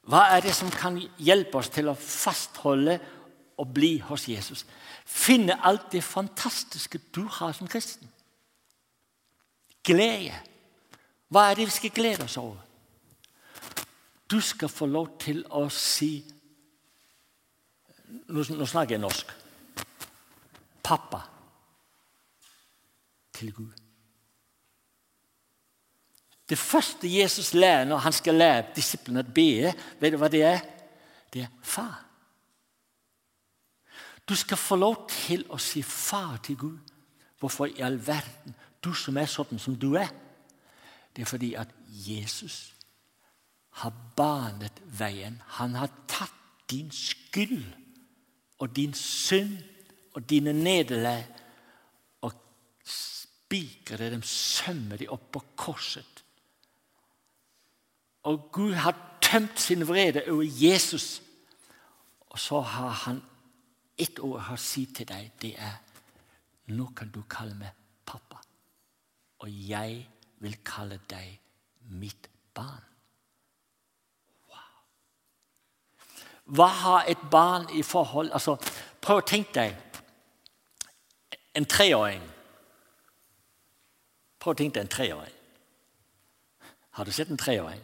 Hva 0.10 0.24
er 0.34 0.42
det 0.42 0.56
som 0.58 0.72
kan 0.74 0.98
hjelpe 1.22 1.60
oss 1.60 1.70
til 1.70 1.92
å 1.92 1.98
fastholde 1.98 2.98
og 3.62 3.74
bli 3.76 4.00
hos 4.02 4.26
Jesus? 4.32 4.66
Finne 5.06 5.60
alt 5.64 5.92
det 5.94 6.02
fantastiske 6.04 7.02
du 7.14 7.22
har 7.40 7.54
som 7.54 7.70
kristen 7.70 8.10
glede. 9.90 10.36
Hva 11.30 11.50
er 11.50 11.60
det 11.60 11.70
vi 11.70 11.76
skal 11.76 11.94
glede 11.94 12.26
oss 12.26 12.38
over? 12.42 12.58
Du 14.32 14.42
skal 14.42 14.70
få 14.70 14.86
lov 14.86 15.16
til 15.22 15.44
å 15.50 15.68
si 15.74 16.14
Nå, 18.10 18.42
snakker 18.42 18.96
jeg 18.96 19.02
norsk. 19.04 19.32
Pappa 20.82 21.20
til 23.38 23.52
Gud. 23.54 23.76
Det 26.50 26.58
første 26.58 27.06
Jesus 27.06 27.52
lærer 27.54 27.86
når 27.86 28.02
han 28.08 28.16
skal 28.18 28.40
lære 28.42 28.64
disiplene 28.74 29.22
å 29.22 29.34
be, 29.36 29.70
vet 30.02 30.16
du 30.16 30.18
hva 30.18 30.32
det 30.34 30.42
er? 30.42 30.64
Det 31.30 31.44
er 31.46 31.52
far. 31.62 32.00
Du 34.26 34.34
skal 34.38 34.58
få 34.58 34.80
lov 34.82 35.04
til 35.14 35.46
å 35.54 35.62
si 35.62 35.86
far 35.86 36.40
til 36.46 36.58
Gud. 36.58 36.96
Hvorfor 37.38 37.70
i 37.70 37.86
all 37.86 38.02
verden 38.02 38.58
du 38.84 38.90
som 38.98 39.18
er 39.22 39.30
sånn 39.30 39.62
som 39.62 39.78
du 39.78 39.94
er. 40.00 40.10
Det 41.14 41.24
er 41.24 41.30
fordi 41.30 41.54
at 41.60 41.72
Jesus 41.90 42.72
har 43.82 43.94
banet 44.16 44.82
veien. 45.00 45.40
Han 45.60 45.76
har 45.80 45.92
tatt 46.08 46.36
din 46.70 46.92
skyld 46.94 47.64
og 48.60 48.76
din 48.76 48.94
synd 48.94 49.58
og 50.14 50.26
dine 50.30 50.54
nederlag 50.54 51.26
og 52.26 52.36
spikret 52.86 54.12
dem, 54.14 54.24
sømmer 54.24 55.00
de 55.00 55.08
opp 55.10 55.32
på 55.34 55.44
korset. 55.56 56.24
Og 58.30 58.50
Gud 58.52 58.74
har 58.74 58.98
tømt 59.22 59.60
sin 59.62 59.88
vrede 59.88 60.26
over 60.28 60.44
Jesus. 60.44 61.22
Og 62.30 62.40
så 62.40 62.60
har 62.62 62.90
han 63.06 63.24
ett 63.98 64.20
ord 64.20 64.52
å 64.54 64.60
si 64.60 64.86
til 64.94 65.08
deg. 65.10 65.32
Det 65.42 65.56
er 65.58 65.80
nå 66.76 66.92
kan 66.96 67.10
du 67.10 67.24
kalle 67.30 67.56
meg 67.58 67.74
pappa 68.06 68.40
og 69.40 69.50
jeg 69.50 70.04
vil 70.44 70.58
kalle 70.68 71.00
deg 71.10 71.40
mitt 72.00 72.30
barn. 72.56 72.89
Hva 76.50 76.66
har 76.66 77.06
et 77.08 77.22
barn 77.32 77.68
i 77.78 77.84
forhold 77.86 78.32
altså, 78.34 78.58
Prøv 79.02 79.22
å 79.22 79.26
tenke 79.26 79.54
deg 79.54 79.76
en 81.56 81.66
treåring. 81.66 82.24
Prøv 84.40 84.54
å 84.54 84.58
tenke 84.60 84.76
deg 84.80 84.86
en 84.86 84.92
treåring. 84.92 85.36
Har 86.98 87.08
du 87.08 87.12
sett 87.16 87.32
en 87.32 87.40
treåring? 87.40 87.82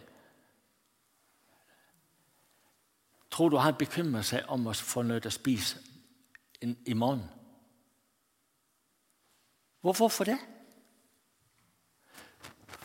Tror 3.31 3.49
du 3.51 3.57
han 3.59 3.75
bekymrer 3.79 4.23
seg 4.23 4.51
om 4.51 4.67
å 4.67 4.73
få 4.75 5.03
noe 5.03 5.23
å 5.23 5.33
spise 5.33 5.79
i 6.61 6.95
morgen? 6.95 7.23
Hvorfor 9.83 10.09
for 10.09 10.31
det? 10.31 10.37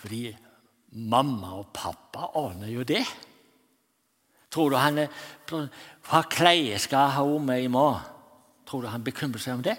Fordi 0.00 0.24
mamma 0.92 1.54
og 1.60 1.70
pappa 1.74 2.32
ordner 2.40 2.72
jo 2.72 2.82
det. 2.84 3.04
Tror 4.50 4.70
du 4.70 4.76
han 4.76 5.04
Hva 6.08 6.22
klær 6.30 6.78
skal 6.82 7.14
ha 7.14 7.22
om 7.24 7.46
med 7.46 7.62
i 7.64 7.70
morgen? 7.70 8.02
Tror 8.66 8.82
du 8.82 8.90
han 8.90 9.04
bekymrer 9.04 9.42
seg 9.42 9.58
om 9.58 9.64
det? 9.66 9.76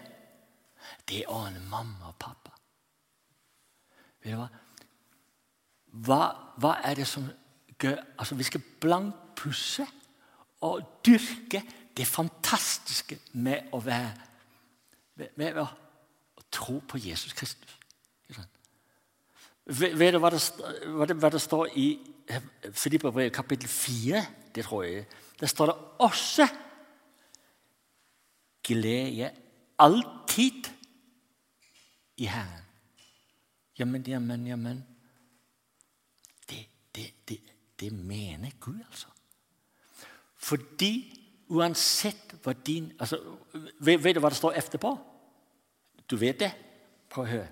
Det 1.07 1.23
aner 1.29 1.63
mamma 1.69 2.11
og 2.11 2.17
pappa. 2.19 2.51
Vet 4.23 4.33
du 4.33 4.39
hva? 4.39 4.49
Hva, 5.91 6.21
hva 6.61 6.73
er 6.87 7.01
det 7.01 7.07
som 7.07 7.27
gjør 7.81 7.97
Altså, 8.19 8.35
vi 8.37 8.45
skal 8.47 8.63
blankpusse 8.83 9.87
og 10.61 10.83
dyrke 11.05 11.63
det 11.97 12.05
fantastiske 12.07 13.17
med 13.33 13.71
å 13.73 13.79
være 13.83 14.11
med, 15.17 15.31
med 15.35 15.61
å, 15.61 15.67
tro 16.51 16.81
på 16.83 16.99
Jesus 16.99 17.31
Kristus. 17.31 17.77
Vet 19.65 20.13
du 20.13 20.17
hva 20.19 20.31
det, 20.33 21.15
hva 21.15 21.29
det 21.31 21.39
står 21.39 21.69
i 21.79 21.85
Filipperbrevet 22.75 23.31
kapittel 23.31 23.71
4? 23.71 24.23
Det 24.55 24.65
tror 24.65 24.83
jeg. 24.83 25.05
Der 25.39 25.47
står 25.47 25.65
det 25.65 25.75
også 25.99 26.47
glede 28.63 29.31
alltid 29.79 30.69
i 32.17 32.25
Herren. 32.25 32.65
Jamen, 33.79 34.03
jamen, 34.07 34.47
jamen. 34.47 34.85
Det, 36.49 36.65
det, 36.95 37.13
det, 37.29 37.39
det 37.79 37.93
mener 37.93 38.51
Gud, 38.59 38.79
altså. 38.89 39.07
Fordi 40.35 41.17
uansett 41.47 42.35
hva 42.43 42.53
din 42.53 42.91
altså, 42.99 43.17
vet, 43.79 44.03
vet, 44.03 44.15
du 44.15 44.21
hva 44.23 44.29
det 44.29 44.37
står 44.37 44.57
etterpå? 44.57 44.93
Du 46.09 46.15
vet 46.17 46.39
det? 46.39 46.51
Prøv 47.09 47.25
å 47.25 47.31
høre. 47.31 47.49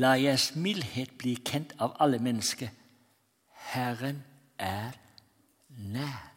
La 0.00 0.14
deres 0.16 0.52
mildhet 0.56 1.16
bli 1.20 1.34
kjent 1.44 1.74
av 1.82 1.96
alle 2.00 2.20
mennesker. 2.22 2.70
Herren 3.72 4.24
er 4.58 4.92
nær. 5.68 6.28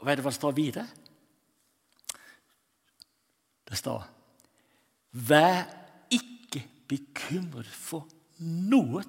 Og 0.00 0.06
Vet 0.06 0.20
du 0.20 0.22
hva 0.24 0.30
det 0.30 0.38
står 0.38 0.54
videre? 0.56 0.86
Det 3.70 3.78
står 3.78 4.06
Vær 5.10 5.64
ikke 6.14 6.62
bekymret 6.88 7.66
for 7.66 8.06
noe. 8.38 9.02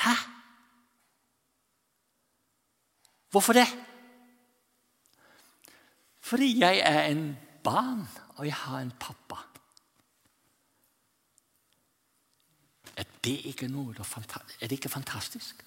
Hæ? 0.00 0.14
Hvorfor 3.30 3.52
det? 3.52 3.68
Fordi 6.18 6.58
jeg 6.58 6.80
er 6.80 7.02
en 7.12 7.36
barn, 7.64 8.08
og 8.36 8.46
jeg 8.46 8.54
har 8.54 8.80
en 8.80 8.92
pappa. 9.00 9.49
Er 13.00 13.04
det 13.24 13.46
ikke 13.48 13.68
noe 13.68 13.94
Er 14.60 14.68
det 14.68 14.72
ikke 14.72 14.88
fantastisk? 14.88 15.64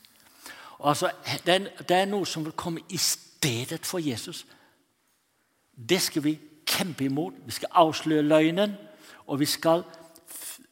Altså, 0.84 1.12
det, 1.46 1.72
er, 1.89 2.06
noe 2.06 2.26
som 2.26 2.46
vil 2.46 2.54
komme 2.54 2.82
i 2.89 2.98
stedet 2.98 3.86
for 3.86 3.98
Jesus. 3.98 4.46
Det 5.89 6.02
skal 6.02 6.24
vi 6.24 6.39
kjempe 6.65 7.06
imot. 7.06 7.34
Vi 7.46 7.52
skal 7.52 7.69
avsløre 7.72 8.22
løgnen, 8.22 8.76
og 9.28 9.39
vi 9.39 9.46
skal 9.46 9.84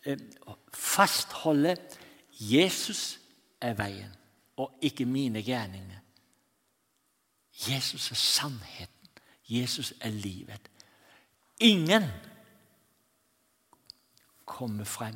eh, 0.06 0.20
fastholde 0.74 1.78
Jesus 2.40 3.20
er 3.62 3.74
veien, 3.74 4.14
og 4.58 4.78
ikke 4.82 5.06
mine 5.06 5.42
gjerninger. 5.42 5.98
Jesus 7.70 8.12
er 8.12 8.16
sannheten. 8.16 9.10
Jesus 9.50 9.94
er 10.02 10.10
livet. 10.10 10.70
Ingen 11.60 12.04
kommer 14.46 14.84
frem 14.84 15.16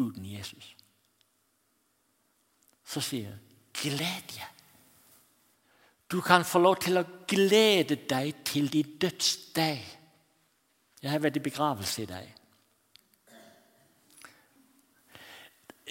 uten 0.00 0.24
Jesus. 0.26 0.74
Så 2.84 3.02
sier 3.04 3.30
han, 3.30 3.44
gled 3.76 4.32
deg. 4.32 4.48
Du 6.10 6.18
kan 6.26 6.44
få 6.44 6.58
lov 6.58 6.80
til 6.82 6.98
å 6.98 7.06
glede 7.30 8.00
deg 8.10 8.42
til 8.44 8.66
din 8.72 8.96
dødsdag. 8.98 9.84
Jeg 11.00 11.10
har 11.10 11.22
vært 11.22 11.38
i 11.38 11.44
begravelse 11.44 12.02
i 12.02 12.08
deg. 12.10 12.32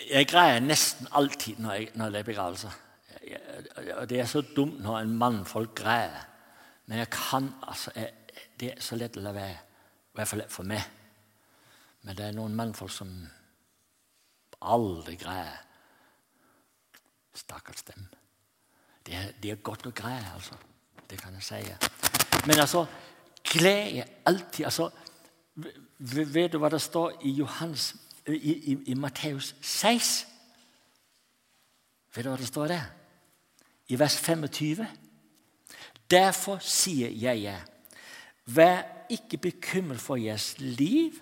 Jeg 0.10 0.28
greier 0.28 0.60
nesten 0.63 1.08
alltid 1.15 1.60
når, 1.63 1.74
jeg, 1.74 1.89
når 1.95 2.12
det 2.12 2.19
er 2.19 2.28
begravelse. 2.28 2.74
Det 4.10 4.19
er 4.19 4.28
så 4.28 4.41
dumt 4.56 4.80
når 4.84 5.00
en 5.00 5.17
mannfolk 5.22 5.74
greier. 5.80 6.19
Men 6.88 7.04
jeg 7.04 7.10
kan 7.13 7.52
altså 7.62 7.91
jeg, 7.95 8.13
Det 8.60 8.74
er 8.74 8.82
så 8.84 8.95
lett 9.00 9.17
å 9.17 9.24
la 9.24 9.32
være. 9.32 9.60
I 10.12 10.19
hvert 10.19 10.28
fall 10.28 10.41
for 10.52 10.67
meg. 10.67 10.84
Men 12.04 12.15
det 12.15 12.26
er 12.26 12.36
noen 12.36 12.56
mannfolk 12.56 12.91
som 12.91 13.12
aldri 14.62 15.15
greier. 15.15 15.58
Stakkars 17.36 17.84
dem. 17.88 18.08
Det 19.06 19.15
er, 19.15 19.32
det 19.41 19.52
er 19.52 19.62
godt 19.63 19.88
å 19.88 19.93
greie, 19.95 20.26
altså. 20.36 20.58
Det 21.10 21.17
kan 21.22 21.34
jeg 21.34 21.43
si. 21.43 21.62
Men 22.45 22.60
altså 22.60 22.86
Glede 23.50 24.04
alltid 24.26 24.65
altså, 24.65 24.89
Vet 26.00 26.54
du 26.54 26.60
hva 26.62 26.69
det 26.69 26.82
står 26.82 27.17
i, 27.26 27.32
Johans, 27.39 27.95
i, 28.28 28.54
i, 28.72 28.76
i 28.91 28.95
Matteus 28.95 29.56
6? 29.62 30.12
Vet 32.15 32.26
du 32.26 32.30
hva 32.30 32.38
det 32.39 32.48
står 32.48 32.69
der? 32.72 32.86
I 33.89 33.98
vers 34.00 34.15
25. 34.22 34.86
Derfor 36.12 36.62
sier 36.63 37.12
jeg 37.12 37.43
ja. 37.43 37.58
Vær 38.45 38.86
ikke 39.10 39.38
bekymret 39.50 40.00
for 40.00 40.22
deres 40.22 40.54
liv. 40.60 41.17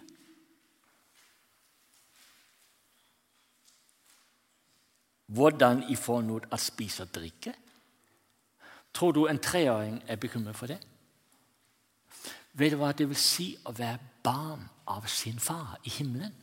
Hvordan 5.28 5.84
I 5.92 5.96
får 5.96 6.22
noe 6.24 6.48
å 6.52 6.60
spise 6.62 7.04
og 7.04 7.14
drikke. 7.16 7.54
Tror 8.96 9.14
du 9.14 9.26
en 9.28 9.40
treåring 9.44 10.00
er 10.08 10.20
bekymret 10.20 10.56
for 10.56 10.72
det? 10.72 10.80
Vet 12.58 12.74
du 12.74 12.80
hva 12.80 12.94
det 12.96 13.06
vil 13.10 13.20
si 13.20 13.52
å 13.68 13.74
være 13.76 14.00
barn 14.24 14.64
av 14.90 15.06
sin 15.12 15.40
far 15.40 15.78
i 15.84 15.92
himmelen? 16.00 16.34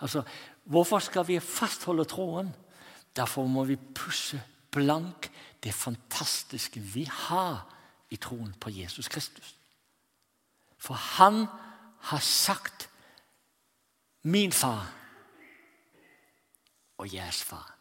Altså, 0.00 0.22
Hvorfor 0.64 0.98
skal 0.98 1.26
vi 1.28 1.40
fastholde 1.40 2.04
troen? 2.04 2.54
Derfor 3.16 3.46
må 3.46 3.64
vi 3.64 3.76
pusse 3.76 4.40
blank 4.72 5.30
det 5.62 5.74
fantastiske 5.74 6.80
vi 6.80 7.04
har 7.04 7.66
i 8.10 8.16
troen 8.16 8.54
på 8.60 8.70
Jesus 8.70 9.08
Kristus. 9.08 9.54
For 10.78 10.94
han 10.94 11.46
har 12.00 12.18
sagt 12.18 12.90
'min 14.22 14.52
far' 14.52 15.03
og 16.98 17.06
'deres 17.06 17.42
far'. 17.42 17.72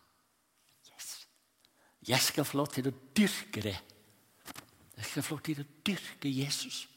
Yes. 0.93 1.27
Jeg 2.07 2.19
skal 2.19 2.45
få 2.45 2.57
lov 2.57 2.67
til 2.67 2.87
å 2.87 2.93
dyrke 3.17 3.61
det. 3.61 3.77
Jeg 4.97 5.05
skal 5.05 5.23
få 5.23 5.35
lov 5.35 5.41
til 5.41 5.61
å 5.61 5.65
dyrke 5.85 6.29
Jesus. 6.29 6.89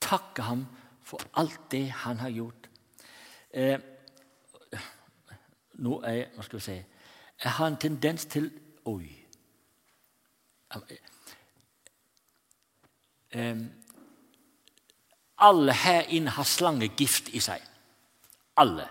Takke 0.00 0.42
ham 0.42 0.66
for 1.02 1.20
alt 1.34 1.70
det 1.70 1.90
han 1.90 2.18
har 2.18 2.28
gjort. 2.28 2.68
Eh, 3.50 3.80
nå 5.72 6.00
er 6.02 6.12
jeg, 6.12 6.44
skal 6.44 6.58
vi 6.58 6.64
se, 6.64 6.84
jeg 7.44 7.52
har 7.52 7.66
en 7.66 7.76
tendens 7.76 8.24
til 8.24 8.50
Oi. 8.86 9.10
Eh, 13.30 13.56
alle 15.38 15.72
her 15.72 16.02
inne 16.08 16.30
har 16.30 16.44
slangegift 16.44 17.28
i 17.34 17.40
seg. 17.40 17.62
Alle. 18.56 18.86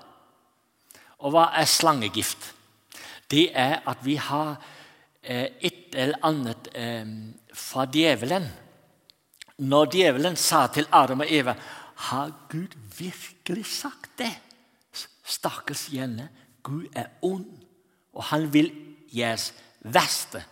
Og 1.26 1.34
hva 1.34 1.50
er 1.58 1.70
slangegift? 1.70 2.52
Det 3.32 3.50
er 3.58 3.80
at 3.90 4.04
vi 4.06 4.16
har 4.22 4.60
eh, 5.24 5.58
et 5.60 5.96
eller 5.98 6.22
annet 6.28 6.70
eh, 6.78 7.08
fra 7.54 7.88
djevelen. 7.90 8.46
Når 9.66 9.92
djevelen 9.96 10.38
sa 10.38 10.68
til 10.68 10.88
Adam 10.92 11.24
og 11.24 11.32
Eva 11.32 11.56
Har 11.96 12.34
Gud 12.52 12.76
virkelig 12.98 13.66
sagt 13.66 14.18
det? 14.20 14.34
Stakkars 15.24 15.88
Jenne. 15.94 16.30
Gud 16.62 16.86
er 16.94 17.08
ond, 17.22 17.46
og 18.14 18.24
han 18.24 18.50
vil 18.54 18.70
gjøres 19.10 19.54
verste. 19.80 20.44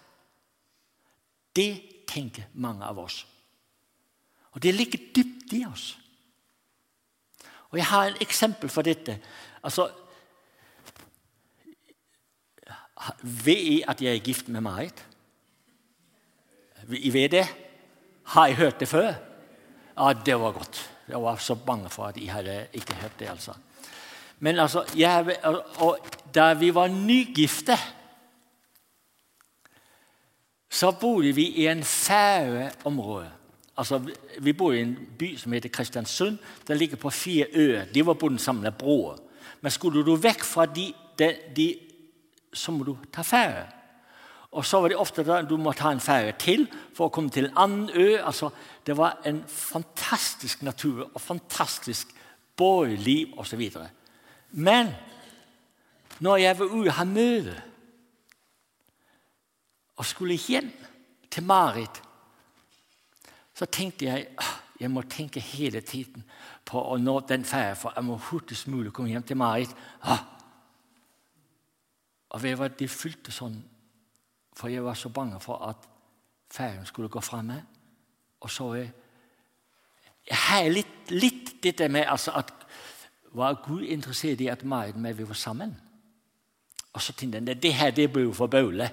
Det 1.55 2.05
tenker 2.07 2.47
mange 2.53 2.85
av 2.85 2.97
oss. 3.01 3.25
Og 4.53 4.61
det 4.63 4.73
ligger 4.73 5.09
dypt 5.15 5.53
i 5.53 5.65
oss. 5.65 5.97
Og 7.73 7.77
Jeg 7.77 7.85
har 7.85 8.05
et 8.05 8.21
eksempel 8.21 8.69
for 8.69 8.81
dette. 8.81 9.19
Altså, 9.63 9.89
Vet 13.23 13.67
I 13.67 13.83
at 13.87 14.01
jeg 14.01 14.15
er 14.15 14.23
gift 14.23 14.47
med 14.47 14.61
Marit? 14.61 15.05
I 16.89 17.13
vet 17.13 17.31
det? 17.31 17.45
Har 18.23 18.47
jeg 18.47 18.55
hørt 18.55 18.79
det 18.79 18.87
før? 18.87 19.13
Ja, 19.97 20.13
Det 20.25 20.39
var 20.39 20.51
godt. 20.51 20.89
Jeg 21.07 21.21
var 21.21 21.35
så 21.35 21.55
bange 21.55 21.89
for 21.89 22.05
at 22.05 22.17
jeg 22.17 22.33
hadde 22.33 22.67
ikke 22.73 22.95
hørt 22.95 23.19
det. 23.19 23.29
altså. 23.29 23.53
Men 24.39 24.59
altså, 24.59 24.83
jeg, 24.97 25.37
Da 26.33 26.53
vi 26.53 26.73
var 26.75 26.87
nygifte, 26.87 27.77
så 30.69 30.91
bodde 30.91 31.31
vi 31.31 31.47
i 31.47 31.67
en 31.67 31.83
færøområde. 31.83 33.31
Altså, 33.77 34.01
vi 34.39 34.53
bor 34.53 34.71
i 34.71 34.81
en 34.81 34.97
by 35.19 35.37
som 35.37 35.51
heter 35.51 35.69
Kristiansund. 35.69 36.37
Den 36.67 36.77
ligger 36.77 36.97
på 36.97 37.09
fire 37.09 37.45
øer. 37.53 37.85
De 37.85 38.05
var 38.05 38.13
på 38.13 38.27
sammen 38.27 38.39
samme 38.39 38.71
broer. 38.71 39.17
Men 39.61 39.71
skulle 39.71 40.05
du 40.05 40.15
vekk 40.15 40.43
fra 40.43 40.65
de, 40.65 40.93
de, 41.19 41.35
de 41.55 41.79
så 42.53 42.71
må 42.71 42.85
du 42.87 42.95
ta 43.11 43.23
færre. 43.25 43.65
Og 44.53 44.65
så 44.65 44.79
var 44.81 44.91
det 44.91 44.99
ofte 45.01 45.25
da 45.25 45.39
du 45.41 45.55
må 45.57 45.73
ta 45.73 45.89
en 45.91 46.03
færre 46.03 46.35
til 46.37 46.67
for 46.93 47.07
å 47.07 47.13
komme 47.13 47.33
til 47.33 47.49
en 47.49 47.57
annen 47.57 47.89
ø. 47.89 48.19
Altså, 48.21 48.51
det 48.85 48.95
var 48.97 49.17
en 49.25 49.41
fantastisk 49.49 50.61
natur 50.61 51.07
og 51.07 51.21
fantastisk 51.21 52.13
borgerliv 52.57 53.33
osv. 53.41 53.63
Men 54.51 54.93
når 56.21 56.37
jeg 56.37 56.59
var 56.59 56.65
ute 56.65 56.93
og 56.93 57.07
møte 57.07 57.61
og 59.97 60.05
skulle 60.05 60.37
hjem 60.37 60.69
til 61.31 61.43
Marit, 61.43 62.01
så 63.53 63.65
tenkte 63.65 64.05
jeg 64.05 64.27
jeg 64.79 64.91
må 64.91 65.01
tenke 65.07 65.39
hele 65.39 65.79
tiden 65.85 66.25
på 66.67 66.81
å 66.81 66.97
nå 66.99 67.19
den 67.29 67.45
ferja, 67.47 67.75
for 67.77 67.93
jeg 67.95 68.03
må 68.03 68.17
hurtigst 68.29 68.67
mulig 68.67 68.91
komme 68.93 69.13
hjem 69.13 69.23
til 69.23 69.37
Marit. 69.39 69.71
Og 72.33 72.43
vet 72.43 72.79
du 72.79 72.83
De 72.83 72.89
fylte 72.89 73.31
sånn, 73.31 73.55
for 74.57 74.69
jeg 74.69 74.83
var 74.83 74.97
så 74.97 75.09
bange 75.09 75.39
for 75.41 75.61
at 75.69 75.87
ferjen 76.53 76.85
skulle 76.85 77.09
gå 77.09 77.21
fra 77.21 77.41
meg. 77.45 77.61
Og 78.41 78.51
så 78.51 78.73
jeg, 78.77 78.91
jeg 80.29 80.41
har 80.47 80.69
litt, 80.69 81.11
litt 81.11 81.55
dette 81.63 81.87
med 81.89 82.05
altså, 82.09 82.33
at 82.37 82.51
var 83.33 83.61
Gud 83.65 83.81
interessert 83.81 84.41
i 84.41 84.49
at 84.51 84.63
Marit 84.63 84.97
og 84.97 85.01
meg 85.01 85.17
vi 85.17 85.25
var 85.27 85.37
sammen? 85.37 85.73
Og 86.93 87.01
så 87.01 87.15
tenkte 87.17 87.41
jeg 87.41 87.61
det 87.61 87.73
her 87.73 87.91
det 87.91 88.11
blir 88.13 88.27
jo 88.27 88.35
for 88.37 88.47
bøle. 88.47 88.89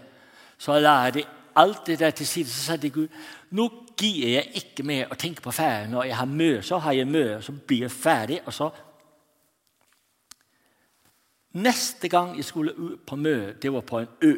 Så 0.59 0.79
la 0.81 0.95
jeg 1.05 1.15
det, 1.19 1.25
alt 1.61 1.87
det 1.87 1.99
der 2.01 2.11
til 2.11 2.27
side. 2.27 2.49
Så 2.49 2.63
sa 2.65 2.79
jeg 2.81 2.93
Gud 2.93 3.09
nå 3.51 3.69
gir 4.01 4.37
jeg 4.37 4.63
ikke 4.63 4.85
med 4.87 5.11
å 5.13 5.19
tenke 5.19 5.45
på 5.45 5.53
ferien. 5.53 5.91
Når 5.93 6.09
jeg 6.09 6.17
har 6.17 6.31
møte, 6.31 6.63
så 6.63 6.79
har 6.79 6.97
jeg 6.97 7.09
møte, 7.09 7.43
så 7.45 7.53
blir 7.53 7.85
jeg 7.85 7.93
ferdig. 7.93 8.41
og 8.47 8.53
så 8.55 8.71
Neste 11.53 12.09
gang 12.09 12.37
jeg 12.37 12.45
skulle 12.45 12.75
ut 12.79 13.07
på 13.07 13.17
møte, 13.17 13.59
det 13.63 13.73
var 13.73 13.81
på 13.81 13.99
en 13.99 14.09
ø. 14.23 14.35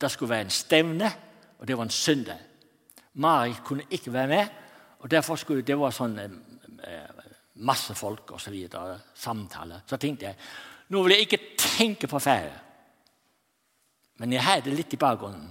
Det 0.00 0.10
skulle 0.10 0.30
være 0.30 0.40
en 0.40 0.50
stevne, 0.50 1.12
og 1.58 1.68
det 1.68 1.76
var 1.76 1.82
en 1.82 1.90
søndag. 1.90 2.38
Mari 3.14 3.54
kunne 3.64 3.86
ikke 3.90 4.12
være 4.12 4.28
med, 4.28 4.46
og 4.98 5.10
derfor 5.10 5.36
skulle 5.36 5.62
det 5.62 5.78
var 5.78 5.90
sånn 5.90 6.18
eh, 6.18 6.36
eh, 6.88 7.24
masse 7.54 7.94
folk 7.94 8.30
og 8.32 8.40
så 8.40 8.50
videre, 8.50 8.98
samtale. 9.14 9.82
Så 9.86 9.96
tenkte 9.96 10.26
jeg 10.26 10.36
nå 10.92 11.02
vil 11.02 11.14
jeg 11.14 11.20
ikke 11.26 11.56
tenke 11.56 12.08
på 12.08 12.18
ferie. 12.20 12.52
Men 14.20 14.32
jeg 14.32 14.44
hadde 14.44 14.74
litt 14.76 14.92
i 14.92 15.00
bakgrunnen. 15.00 15.48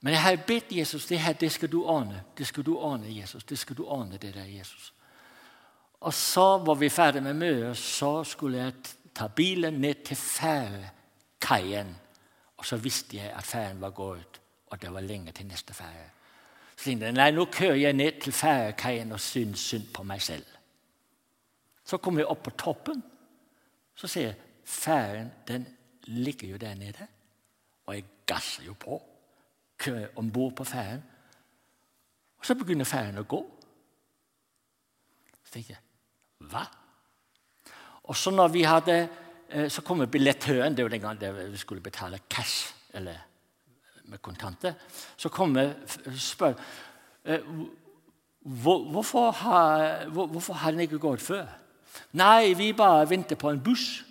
Men 0.00 0.14
jeg 0.14 0.22
har 0.22 0.40
bedt 0.46 0.72
Jesus 0.74 1.06
det 1.06 1.20
her, 1.22 1.36
det 1.38 1.52
skal 1.52 1.70
du 1.70 1.84
ordne. 1.84 2.24
Det 2.38 2.46
skal 2.46 2.66
du 2.66 2.76
ordne, 2.76 3.10
Jesus. 3.14 3.44
Det 3.44 3.58
skal 3.58 3.76
du 3.76 3.84
ordne, 3.86 4.18
det 4.18 4.34
der, 4.34 4.44
Jesus. 4.44 4.92
Og 6.00 6.14
så 6.14 6.58
var 6.58 6.74
vi 6.74 6.88
ferdig 6.88 7.22
med 7.22 7.34
møtet, 7.34 7.76
så 7.76 8.24
skulle 8.24 8.58
jeg 8.58 8.72
ta 9.18 9.26
bilen 9.28 9.80
ned 9.82 10.04
til 10.06 10.16
ferjekaien. 10.16 11.90
Og 12.58 12.66
så 12.66 12.78
visste 12.82 13.18
jeg 13.18 13.32
at 13.34 13.46
ferjen 13.46 13.80
var 13.82 13.94
gått, 13.94 14.40
og 14.70 14.80
det 14.82 14.92
var 14.94 15.06
lenge 15.06 15.32
til 15.34 15.46
neste 15.46 15.74
ferje. 15.74 16.06
Så 16.76 16.84
tenkte 16.84 17.08
jeg 17.08 17.16
nei, 17.16 17.30
nå 17.34 17.48
kører 17.50 17.80
jeg 17.80 17.96
ned 17.98 18.20
til 18.22 18.34
ferjekaien 18.34 19.12
og 19.14 19.22
syns 19.22 19.64
synd 19.70 19.90
på 19.94 20.04
meg 20.06 20.22
selv. 20.22 20.46
Så 21.84 21.98
kom 21.98 22.18
jeg 22.20 22.28
opp 22.30 22.44
på 22.46 22.54
toppen. 22.60 23.02
Så 23.98 24.06
ser 24.06 24.28
jeg 24.28 24.38
ferjen 24.68 25.32
den 25.48 25.66
ligger 26.06 26.52
jo 26.52 26.56
der 26.56 26.74
nede. 26.78 27.06
Og 27.86 27.94
jeg 27.94 28.04
gasser 28.26 28.66
jo 28.68 28.74
på. 28.78 29.00
Kører 29.78 30.08
om 30.16 30.32
bord 30.32 30.54
på 30.56 30.64
ferjen. 30.64 31.02
Og 32.38 32.46
så 32.46 32.54
begynner 32.54 32.86
ferjen 32.86 33.18
å 33.18 33.26
gå. 33.26 33.40
Så 35.42 35.56
tenker 35.56 35.74
jeg 35.74 36.50
hva? 36.52 36.66
Og 38.08 38.16
så 38.16 38.32
når 38.32 38.48
vi 38.48 38.62
hadde, 38.64 39.08
eh, 39.48 39.68
så 39.70 39.82
kommer 39.82 40.06
billettøren. 40.06 40.76
Det 40.76 40.84
var 40.84 40.90
den 40.90 41.00
gangen 41.00 41.52
vi 41.52 41.56
skulle 41.56 41.84
betale 41.84 42.20
cash 42.28 42.74
eller 42.94 43.14
med 44.04 44.22
kontanter. 44.22 44.74
Så 45.16 45.28
kommer 45.28 45.74
spør 46.16 46.54
eh, 47.24 47.40
hvorfor 48.42 49.30
har, 49.30 50.08
hvorfor 50.08 50.54
har 50.54 50.70
den 50.70 50.80
ikke 50.80 50.98
gått 50.98 51.22
før? 51.22 51.46
Nei, 52.12 52.54
vi 52.54 52.72
bare 52.72 53.10
venter 53.10 53.36
på 53.36 53.50
en 53.50 53.60
buss. 53.60 54.04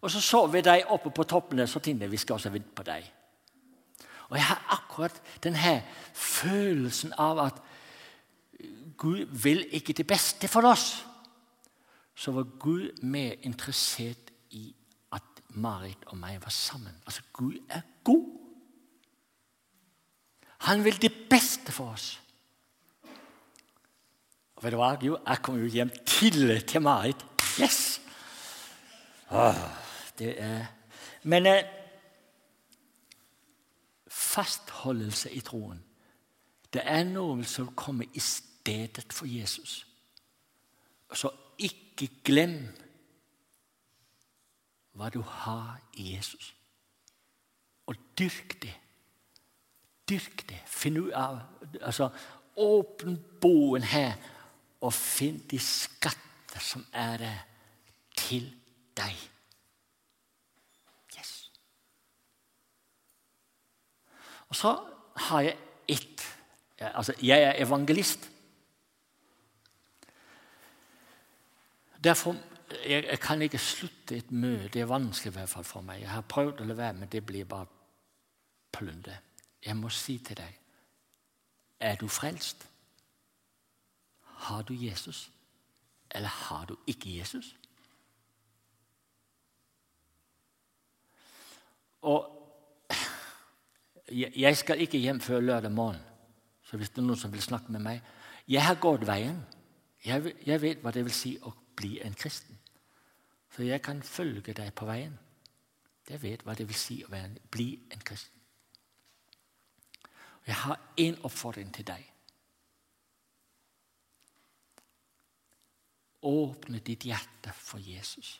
Og 0.00 0.10
så 0.10 0.20
så 0.20 0.46
vi 0.46 0.60
dem 0.60 0.90
oppe 0.94 1.10
på 1.10 1.24
toppene, 1.24 1.66
så 1.66 1.78
tenkte 1.78 2.10
vi 2.10 2.16
skal 2.16 2.34
også 2.34 2.50
vente 2.50 2.74
på 2.74 2.82
dem. 2.82 3.02
Og 4.28 4.36
jeg 4.36 4.44
har 4.44 4.66
akkurat 4.70 5.22
denne 5.44 5.82
følelsen 6.12 7.12
av 7.18 7.38
at 7.46 7.62
Gud 8.98 9.26
vil 9.42 9.64
ikke 9.70 9.92
det 9.92 10.06
beste 10.06 10.48
for 10.48 10.66
oss 10.66 11.04
så 12.18 12.32
var 12.34 12.46
Gud 12.58 13.02
mer 13.02 13.34
interessert 13.42 14.32
i 14.50 14.74
at 15.14 15.22
Marit 15.48 16.02
og 16.06 16.16
meg 16.18 16.40
var 16.42 16.50
sammen. 16.50 16.96
Altså, 17.06 17.22
Gud 17.32 17.54
er 17.68 17.80
god. 18.04 18.26
Han 20.66 20.84
vil 20.84 21.02
det 21.02 21.12
beste 21.30 21.72
for 21.72 21.92
oss. 21.94 22.20
Og 24.56 24.64
vet 24.64 24.74
du 24.74 24.80
hva? 24.80 24.96
Jo, 25.02 25.18
jeg 25.22 25.42
kom 25.46 25.60
jo 25.62 25.70
hjem 25.70 25.90
tidlig 26.06 26.64
til 26.66 26.82
Marit. 26.82 27.22
Yes! 27.60 28.00
Åh, 29.30 29.54
det 30.18 30.34
er 30.42 30.66
Men 31.22 31.46
eh, 31.46 31.64
fastholdelse 34.08 35.30
i 35.36 35.40
troen 35.44 35.82
Det 36.72 36.80
er 36.84 37.04
noe 37.04 37.44
som 37.44 37.74
kommer 37.76 38.06
i 38.14 38.20
stedet 38.20 39.12
for 39.12 39.26
Jesus. 39.28 39.86
Så 41.12 41.30
ikke 41.58 42.08
glem 42.24 42.60
hva 44.98 45.10
du 45.14 45.20
har 45.22 45.78
i 45.94 46.14
Jesus. 46.14 46.54
Og 47.86 47.96
dyrk 48.18 48.58
det. 48.62 48.74
Dyrk 50.08 50.42
det. 50.48 50.58
Finn 50.66 50.98
ut 50.98 51.12
av 51.12 51.40
altså, 51.80 52.10
Åpne 52.58 53.14
boen 53.38 53.84
her 53.86 54.16
og 54.82 54.90
finn 54.94 55.36
de 55.50 55.60
skatter 55.62 56.62
som 56.62 56.82
er 56.90 57.22
til 58.18 58.48
deg. 58.98 59.14
Yes. 61.14 61.30
Og 64.50 64.58
så 64.58 64.74
har 65.28 65.46
jeg 65.46 65.56
ett 65.88 66.26
altså, 66.78 67.14
Jeg 67.22 67.42
er 67.42 67.62
evangelist. 67.62 68.30
Derfor 72.04 72.36
jeg, 72.86 73.04
jeg 73.10 73.20
kan 73.20 73.42
ikke 73.42 73.58
slutte 73.58 74.16
et 74.16 74.30
møte. 74.30 74.68
Det 74.68 74.80
er 74.80 74.90
vanskelig 74.90 75.32
i 75.32 75.36
hvert 75.38 75.48
fall 75.48 75.64
for 75.64 75.80
meg. 75.80 76.00
Jeg 76.00 76.10
har 76.10 76.26
prøvd 76.28 76.60
å 76.60 76.68
la 76.68 76.76
være, 76.76 76.96
men 77.00 77.08
det 77.12 77.24
blir 77.26 77.48
bare 77.48 77.66
plunder. 78.72 79.20
Jeg 79.64 79.76
må 79.76 79.88
si 79.90 80.18
til 80.18 80.36
deg 80.38 80.54
Er 81.80 81.96
du 81.96 82.08
frelst? 82.08 82.68
Har 84.22 84.62
du 84.62 84.74
Jesus? 84.74 85.30
Eller 86.10 86.28
har 86.28 86.64
du 86.66 86.76
ikke 86.86 87.18
Jesus? 87.18 87.54
Og 92.02 92.34
Jeg 94.10 94.56
skal 94.56 94.80
ikke 94.80 94.98
hjem 94.98 95.20
før 95.20 95.40
lørdag 95.40 95.72
morgen. 95.72 96.00
Så 96.62 96.76
hvis 96.76 96.88
det 96.88 96.98
er 96.98 97.06
noen 97.06 97.18
som 97.18 97.32
vil 97.32 97.42
snakke 97.42 97.72
med 97.72 97.80
meg 97.80 98.00
Jeg 98.48 98.64
har 98.64 98.74
gått 98.74 99.06
veien. 99.06 99.42
Jeg, 100.04 100.34
jeg 100.46 100.62
vet 100.62 100.82
hva 100.82 100.90
det 100.90 101.04
vil 101.04 101.12
si 101.14 101.38
å 101.42 101.52
bli 101.78 101.98
en 102.04 102.14
kristen. 102.18 102.58
Så 103.54 103.64
jeg 103.66 103.82
kan 103.82 104.02
følge 104.02 104.52
deg 104.52 104.74
på 104.74 104.86
veien. 104.88 105.14
Jeg 106.08 106.22
vet 106.22 106.44
hva 106.44 106.54
det 106.56 106.66
vil 106.68 106.78
si 106.78 107.00
å 107.04 107.10
være, 107.12 107.38
bli 107.52 107.70
en 107.92 108.04
kristen. 108.04 108.34
Jeg 110.48 110.56
har 110.56 110.80
én 110.96 111.18
oppfordring 111.28 111.72
til 111.74 111.84
deg. 111.86 112.04
Åpne 116.28 116.80
ditt 116.84 117.04
hjerte 117.04 117.52
for 117.54 117.82
Jesus. 117.82 118.38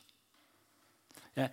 Ja, 1.37 1.51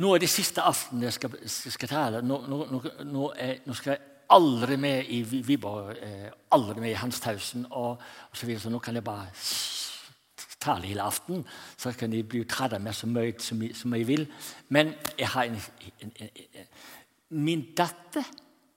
nå 0.00 0.14
er 0.14 0.22
det 0.22 0.30
siste 0.32 0.62
aften 0.64 1.02
jeg 1.04 1.12
skal, 1.12 1.34
skal 1.50 1.90
tale. 1.90 2.22
Nå, 2.24 2.38
nå, 2.48 2.62
nå, 3.04 3.26
er, 3.36 3.58
nå, 3.66 3.74
skal 3.76 3.96
jeg 3.96 4.12
aldri 4.32 4.78
med 4.80 5.10
i 5.12 5.20
Viborg, 5.26 5.98
eh, 5.98 6.30
aldri 6.54 6.80
med 6.80 6.94
i 6.94 7.00
Hans 7.02 7.20
Tausen 7.20 7.66
og, 7.68 7.98
og 8.30 8.38
så 8.38 8.46
videre, 8.46 8.62
så 8.62 8.72
nå 8.72 8.80
kan 8.80 8.96
jeg 8.96 9.04
bare 9.04 9.28
tale 10.60 10.86
hele 10.86 11.02
aften, 11.02 11.46
så 11.76 11.92
kan 11.92 12.12
de 12.12 12.22
bli 12.22 12.44
trett 12.48 12.72
av 12.72 12.82
meg 12.82 12.94
så 12.94 13.08
mye 13.10 13.34
som, 13.42 13.62
som 13.74 13.94
jeg 13.94 14.06
vil. 14.08 14.26
Men 14.68 14.94
jeg 15.18 15.28
har 15.34 15.50
en, 15.50 15.60
en, 16.00 16.12
en, 16.20 16.72
min 17.28 17.66
datter 17.76 18.24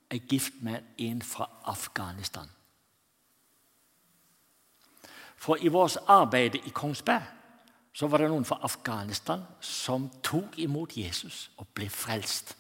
er 0.10 0.28
gift 0.30 0.62
med 0.62 0.82
en 0.98 1.22
fra 1.22 1.50
Afghanistan. 1.66 2.50
For 5.36 5.62
i 5.62 5.68
vårt 5.68 5.98
arbeid 6.08 6.56
i 6.56 6.72
Kongsberg 6.74 7.24
så 7.96 8.08
var 8.08 8.20
det 8.20 8.30
noen 8.32 8.48
fra 8.48 8.58
Afghanistan 8.64 9.44
som 9.64 10.10
tok 10.24 10.58
imot 10.60 10.98
Jesus 10.98 11.50
og 11.58 11.70
ble 11.76 11.88
frelst. 11.90 12.56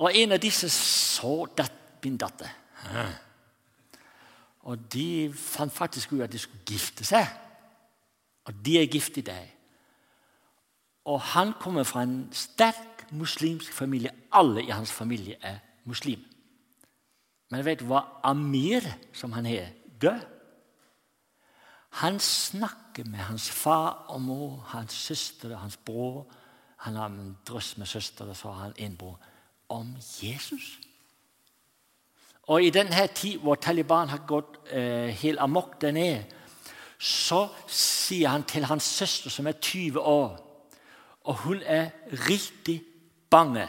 Og 0.00 0.14
en 0.14 0.34
av 0.34 0.40
disse 0.42 0.70
så 0.72 1.44
dat, 1.56 1.72
min 2.04 2.16
datter. 2.20 2.50
Og 4.64 4.92
de 4.92 5.32
fant 5.36 5.72
faktisk 5.72 6.12
ut 6.12 6.24
at 6.24 6.32
de 6.32 6.40
skulle 6.40 6.64
gifte 6.66 7.04
seg. 7.04 7.26
Og 8.44 8.54
de 8.64 8.78
er 8.80 8.90
gift 8.92 9.16
i 9.20 9.24
dag. 9.24 9.50
Og 11.04 11.20
han 11.20 11.52
kommer 11.60 11.84
fra 11.84 12.02
en 12.02 12.28
sterk 12.32 13.06
muslimsk 13.12 13.72
familie. 13.72 14.10
Alle 14.32 14.64
i 14.64 14.72
hans 14.72 14.92
familie 14.92 15.36
er 15.40 15.58
muslim. 15.84 16.24
Men 17.50 17.64
vet 17.64 17.80
du 17.80 17.88
hva 17.90 18.00
Amir, 18.24 18.86
som 19.12 19.32
han 19.36 19.46
er, 19.46 19.68
gjør? 20.00 20.22
Han 22.00 22.18
snakker 22.20 23.04
med 23.06 23.18
hans 23.28 23.50
far 23.50 24.06
og 24.08 24.22
mor, 24.22 24.56
hans 24.72 24.92
søster 24.92 25.52
og 25.54 25.60
hans 25.60 25.76
bror. 25.76 26.26
Han 26.76 26.94
har 26.94 27.06
en 27.06 27.36
drøss 27.46 27.76
med 27.78 27.86
søster, 27.86 28.24
og 28.24 28.36
så 28.36 28.50
har 28.50 28.62
han 28.62 28.72
en 28.76 28.96
bror. 28.96 29.20
Om 29.68 29.96
Jesus. 30.22 30.80
Og 32.46 32.62
i 32.62 32.70
denne 32.70 33.06
tid 33.14 33.38
hvor 33.40 33.56
Taliban 33.56 34.08
har 34.08 34.24
gått 34.28 34.58
eh, 34.68 35.08
helt 35.16 35.40
amok 35.40 35.78
der 35.80 35.94
nede, 35.96 36.24
så 36.98 37.46
sier 37.68 38.28
han 38.28 38.44
til 38.48 38.64
hans 38.68 38.84
søster, 38.84 39.30
som 39.30 39.46
er 39.46 39.52
20 39.60 40.00
år, 40.00 40.36
og 41.24 41.34
hun 41.44 41.62
er 41.64 41.90
riktig 42.28 42.82
bange. 43.30 43.68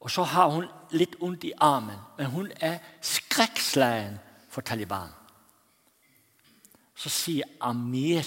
Og 0.00 0.10
så 0.10 0.22
har 0.22 0.50
hun 0.50 0.66
litt 0.94 1.16
vondt 1.20 1.44
i 1.44 1.54
armen, 1.58 1.98
men 2.18 2.30
hun 2.30 2.50
er 2.60 2.78
skrekkslagen 3.02 4.18
for 4.50 4.62
Taliban. 4.62 5.10
Så 6.98 7.10
sier 7.10 7.46
Amir 7.60 8.26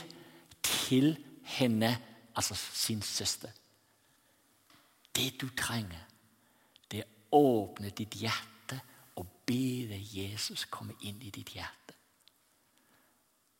til 0.63 1.17
henne, 1.43 1.97
altså 2.35 2.55
sin 2.55 3.01
søster 3.01 3.49
Det 5.15 5.41
du 5.41 5.49
trenger, 5.57 5.99
det 6.91 6.99
er 6.99 7.09
åpne 7.31 7.89
ditt 7.89 8.13
hjerte 8.15 8.60
og 9.41 9.47
be 9.47 9.87
deg 9.89 10.13
Jesus 10.15 10.67
komme 10.69 10.93
inn 11.01 11.21
i 11.21 11.31
ditt 11.33 11.49
hjerte. 11.55 11.95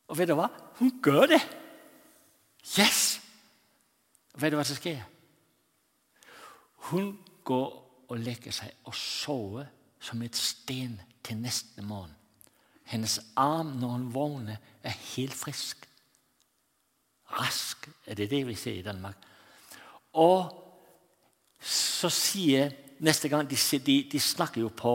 Og 0.08 0.18
vet 0.18 0.28
du 0.28 0.36
hva? 0.36 0.48
Hun 0.78 0.92
gjør 1.02 1.26
det! 1.34 1.40
Yes! 2.78 3.20
Og 4.34 4.42
vet 4.42 4.52
du 4.52 4.56
hva 4.56 4.64
som 4.66 4.78
skjer? 4.78 5.02
Hun 6.90 7.14
går 7.44 7.70
og 8.08 8.20
legger 8.20 8.54
seg 8.54 8.74
og 8.86 8.94
sover 8.94 9.70
som 10.02 10.22
et 10.22 10.36
sten 10.36 10.98
til 11.24 11.40
neste 11.40 11.82
morgen. 11.82 12.14
Hennes 12.84 13.18
arm 13.38 13.76
når 13.80 13.96
hun 13.96 14.08
våkner, 14.14 14.56
er 14.82 15.02
helt 15.14 15.34
frisk. 15.34 15.86
Rask 17.32 17.88
er 18.06 18.18
det 18.18 18.30
det 18.30 18.42
vi 18.46 18.54
ser 18.58 18.78
i 18.78 18.84
Danmark. 18.84 19.16
Og 20.12 20.50
så 21.62 22.10
sier 22.12 22.72
Neste 23.02 23.26
gang 23.26 23.48
de, 23.50 23.56
de, 23.82 23.94
de 24.12 24.20
snakker 24.20 24.60
jo 24.60 24.68
på 24.68 24.92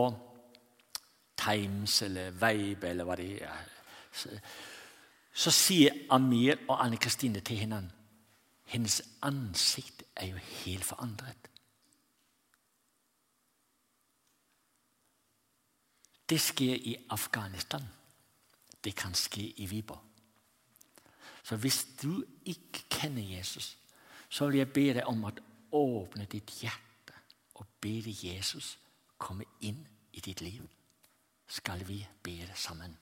Times 1.38 2.02
eller 2.02 2.34
Vibe 2.34 2.88
eller 2.88 3.06
hva 3.06 3.16
det 3.16 3.30
er. 3.46 3.70
Så, 4.12 4.32
så 5.32 5.52
sier 5.54 6.06
Amir 6.10 6.58
og 6.68 6.76
Anne 6.84 6.98
Kristine 6.98 7.40
til 7.40 7.62
henne 7.62 7.84
hennes 8.68 9.02
ansikt 9.22 10.02
er 10.16 10.26
jo 10.26 10.36
helt 10.36 10.84
forandret. 10.84 11.48
Det 16.28 16.40
sker 16.40 16.74
i 16.74 16.96
Afghanistan. 17.10 17.84
Det 18.84 18.94
kan 18.96 19.14
skje 19.14 19.46
i 19.56 19.66
Viborg. 19.66 20.04
Så 21.42 21.56
hvis 21.56 21.86
du 22.02 22.24
ikke 22.44 22.84
kjenner 22.90 23.22
Jesus, 23.22 23.78
så 24.28 24.46
vil 24.46 24.58
jeg 24.58 24.72
be 24.72 24.84
deg 24.98 25.08
om 25.08 25.24
å 25.24 25.32
åpne 25.72 26.26
ditt 26.28 26.52
hjerte 26.60 27.16
og 27.56 27.66
be 27.80 28.02
Jesus 28.04 28.76
komme 29.16 29.48
inn 29.64 29.80
i 30.12 30.20
ditt 30.20 30.44
liv. 30.44 30.60
Skal 31.48 31.88
vi 31.88 32.06
be 32.22 32.50
sammen? 32.54 32.98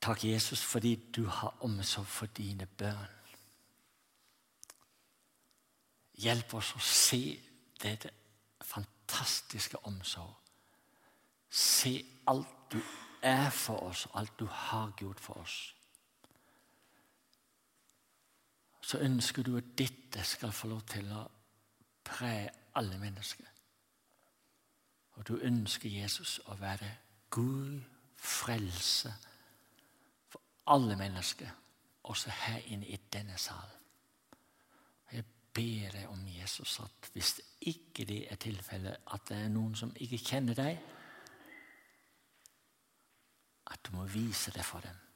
Takk, 0.00 0.24
Jesus, 0.24 0.64
fordi 0.64 0.94
du 1.16 1.26
har 1.26 1.56
omsorg 1.60 2.06
for 2.06 2.26
dine 2.26 2.66
børn. 2.66 3.10
Hjelp 6.14 6.54
oss 6.54 6.72
å 6.74 6.80
se 6.82 7.20
dette 7.82 8.10
fantastiske 8.64 9.78
omsorg. 9.86 10.34
Se 11.50 11.92
alt 12.26 12.72
du 12.72 12.80
er 13.22 13.50
for 13.50 13.82
oss, 13.90 14.06
alt 14.14 14.38
du 14.38 14.46
har 14.46 14.92
gjort 14.98 15.20
for 15.20 15.34
oss. 15.42 15.74
Så 18.80 18.98
ønsker 18.98 19.42
du 19.42 19.56
at 19.56 19.78
dette 19.78 20.24
skal 20.24 20.52
få 20.52 20.68
lov 20.68 20.82
til 20.88 21.12
å 21.12 21.22
prege 22.04 22.50
alle 22.74 22.98
mennesker. 22.98 23.46
Og 25.20 25.28
du 25.28 25.36
ønsker 25.36 25.90
Jesus 25.92 26.38
å 26.48 26.56
være 26.58 26.88
Gud, 27.30 27.80
frelse, 28.16 29.12
for 30.28 30.40
alle 30.66 30.96
mennesker, 30.96 31.48
også 32.02 32.30
her 32.30 32.64
inne 32.72 32.88
i 32.88 32.98
denne 33.12 33.38
salen. 33.38 33.76
Jeg 35.12 35.24
ber 35.54 35.92
deg 35.94 36.08
om 36.08 36.24
Jesus 36.26 36.80
at 36.80 37.10
hvis 37.12 37.34
ikke 37.60 38.04
det 38.08 38.24
er 38.32 38.40
tilfellet, 38.40 38.96
at 39.12 39.28
det 39.28 39.38
er 39.44 39.52
noen 39.52 39.76
som 39.76 39.92
ikke 39.96 40.18
kjenner 40.24 40.56
deg, 40.56 40.80
at 43.70 43.78
du 43.86 43.96
må 43.96 44.04
vise 44.04 44.50
det 44.50 44.64
for 44.64 44.80
dem. 44.80 45.09